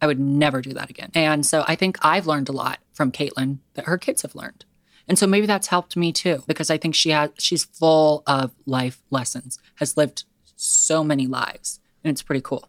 [0.00, 1.10] I would never do that again.
[1.14, 4.64] And so I think I've learned a lot from Caitlyn that her kids have learned.
[5.08, 8.52] And so maybe that's helped me too, because I think she has she's full of
[8.66, 10.24] life lessons, has lived
[10.56, 12.68] so many lives, and it's pretty cool.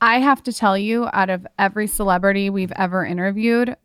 [0.00, 3.76] I have to tell you, out of every celebrity we've ever interviewed,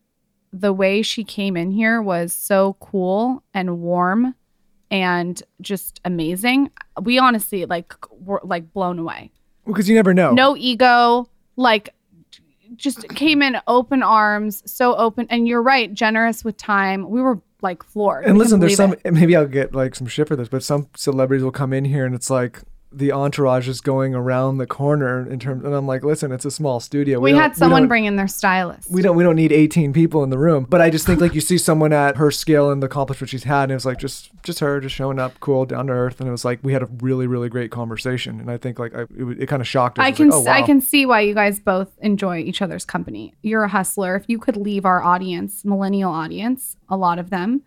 [0.52, 4.36] the way she came in here was so cool and warm
[4.92, 6.70] and just amazing.
[7.02, 9.32] We honestly like were like blown away.
[9.66, 10.34] Because you never know.
[10.34, 11.96] No ego, like
[12.76, 15.26] just came in open arms, so open.
[15.32, 17.10] And you're right, generous with time.
[17.10, 18.26] We were like floored.
[18.26, 18.94] And listen, there's some.
[19.04, 19.14] it.
[19.14, 22.06] Maybe I'll get like some shit for this, but some celebrities will come in here
[22.06, 22.62] and it's like
[22.96, 26.52] the entourage is going around the corner in terms, and I'm like, listen, it's a
[26.52, 27.20] small studio.
[27.20, 28.90] We, don't- had someone don't- bring in their stylist.
[28.92, 29.16] We don't.
[29.16, 30.66] We don't need 18 people in the room.
[30.70, 33.44] But I just think like you see someone at her scale and the accomplishment she's
[33.46, 36.20] had, and it was like just just her just showing up, cool, down to earth,
[36.20, 38.40] and it was like we had a really really great conversation.
[38.40, 40.06] And I think like I, it, it kind of shocked us.
[40.06, 42.86] I It can like, oh, I can see why you guys both enjoy each other's
[42.86, 43.34] company.
[43.42, 44.16] You're a hustler.
[44.16, 47.64] If you could leave our audience, millennial audience, a lot of them,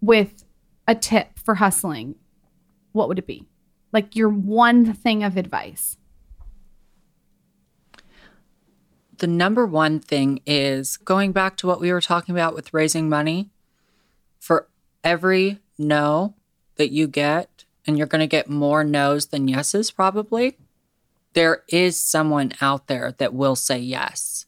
[0.00, 0.44] with
[0.86, 2.14] a tip for hustling,
[2.92, 3.46] what would it be?
[3.92, 5.96] Like your one thing of advice.
[9.18, 13.08] The number one thing is going back to what we were talking about with raising
[13.08, 13.50] money.
[14.38, 14.68] For
[15.02, 16.34] every no
[16.76, 20.58] that you get, and you're going to get more no's than yeses probably,
[21.32, 24.46] there is someone out there that will say yes.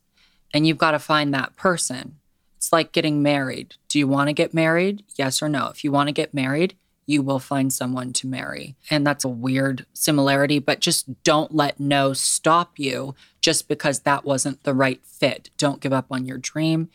[0.53, 2.17] And you've got to find that person.
[2.57, 3.77] It's like getting married.
[3.89, 5.03] Do you want to get married?
[5.17, 5.69] Yes or no?
[5.69, 6.77] If you want to get married,
[7.11, 8.77] you will find someone to marry.
[8.89, 14.25] And that's a weird similarity, but just don't let no stop you just because that
[14.25, 15.51] wasn't the right fit.
[15.59, 16.89] Don't give up on your dream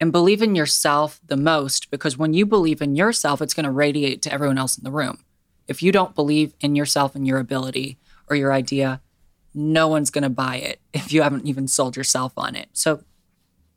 [0.00, 3.70] and believe in yourself the most because when you believe in yourself, it's going to
[3.70, 5.24] radiate to everyone else in the room.
[5.68, 7.98] If you don't believe in yourself and your ability
[8.28, 9.00] or your idea,
[9.54, 12.68] no one's going to buy it if you haven't even sold yourself on it.
[12.72, 13.04] So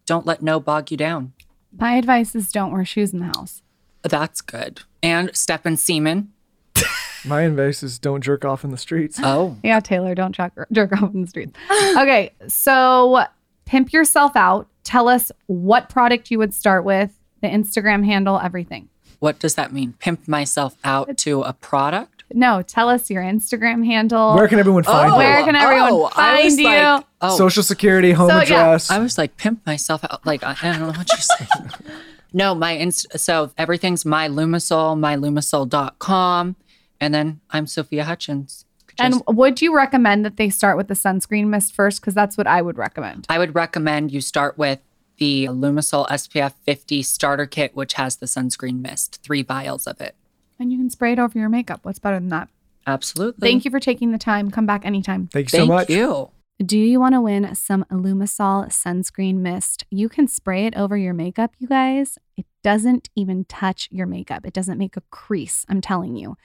[0.07, 1.33] don't let no bog you down.
[1.77, 3.61] My advice is don't wear shoes in the house.
[4.09, 4.81] That's good.
[5.03, 6.31] And step in semen.
[7.25, 9.19] My advice is don't jerk off in the streets.
[9.21, 11.57] Oh, Yeah, Taylor, don't jerk, jerk off in the streets.
[11.97, 13.25] okay, so
[13.65, 14.67] pimp yourself out.
[14.83, 18.89] Tell us what product you would start with, the Instagram handle, everything.
[19.19, 19.93] what does that mean?
[19.99, 22.23] Pimp myself out to a product?
[22.33, 24.35] No, tell us your Instagram handle.
[24.35, 26.65] Where can everyone find Oh, Where can everyone oh, find you?
[26.65, 28.41] like- oh, Social security, home So, yeah.
[28.43, 28.91] address.
[28.91, 30.25] I was like pimp myself out.
[30.25, 31.71] Like I, I don't know what you're saying.
[32.35, 36.55] no, my inst- so everything's my Lumasol, mylumasol.com,
[36.99, 38.65] and then I'm Sophia Hutchins.
[38.99, 42.01] and would you recommend that they start with the sunscreen mist first?
[42.01, 43.25] Because that's what I would recommend.
[43.29, 44.79] I would recommend you start with
[45.17, 50.15] the Lumasol SPF 50 starter kit, which has the sunscreen mist, three vials of it.
[50.59, 51.79] And you can spray it over your makeup.
[51.83, 52.49] What's better than that?
[52.85, 53.47] Absolutely.
[53.49, 54.51] Thank you for taking the time.
[54.51, 55.27] Come back anytime.
[55.31, 55.89] Thank you Thank so much.
[55.89, 56.31] you.
[56.63, 59.83] Do you want to win some Lumasol sunscreen mist?
[59.91, 62.17] You can spray it over your makeup, you guys.
[62.37, 64.45] It doesn't even touch your makeup.
[64.45, 66.37] It doesn't make a crease, I'm telling you.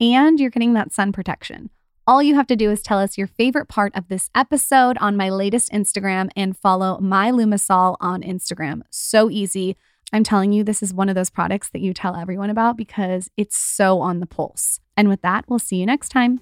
[0.00, 1.68] And you're getting that sun protection.
[2.06, 5.18] All you have to do is tell us your favorite part of this episode on
[5.18, 8.80] my latest Instagram and follow my Lumasol on Instagram.
[8.88, 9.76] So easy.
[10.14, 13.28] I'm telling you, this is one of those products that you tell everyone about because
[13.36, 14.80] it's so on the pulse.
[14.96, 16.40] And with that, we'll see you next time.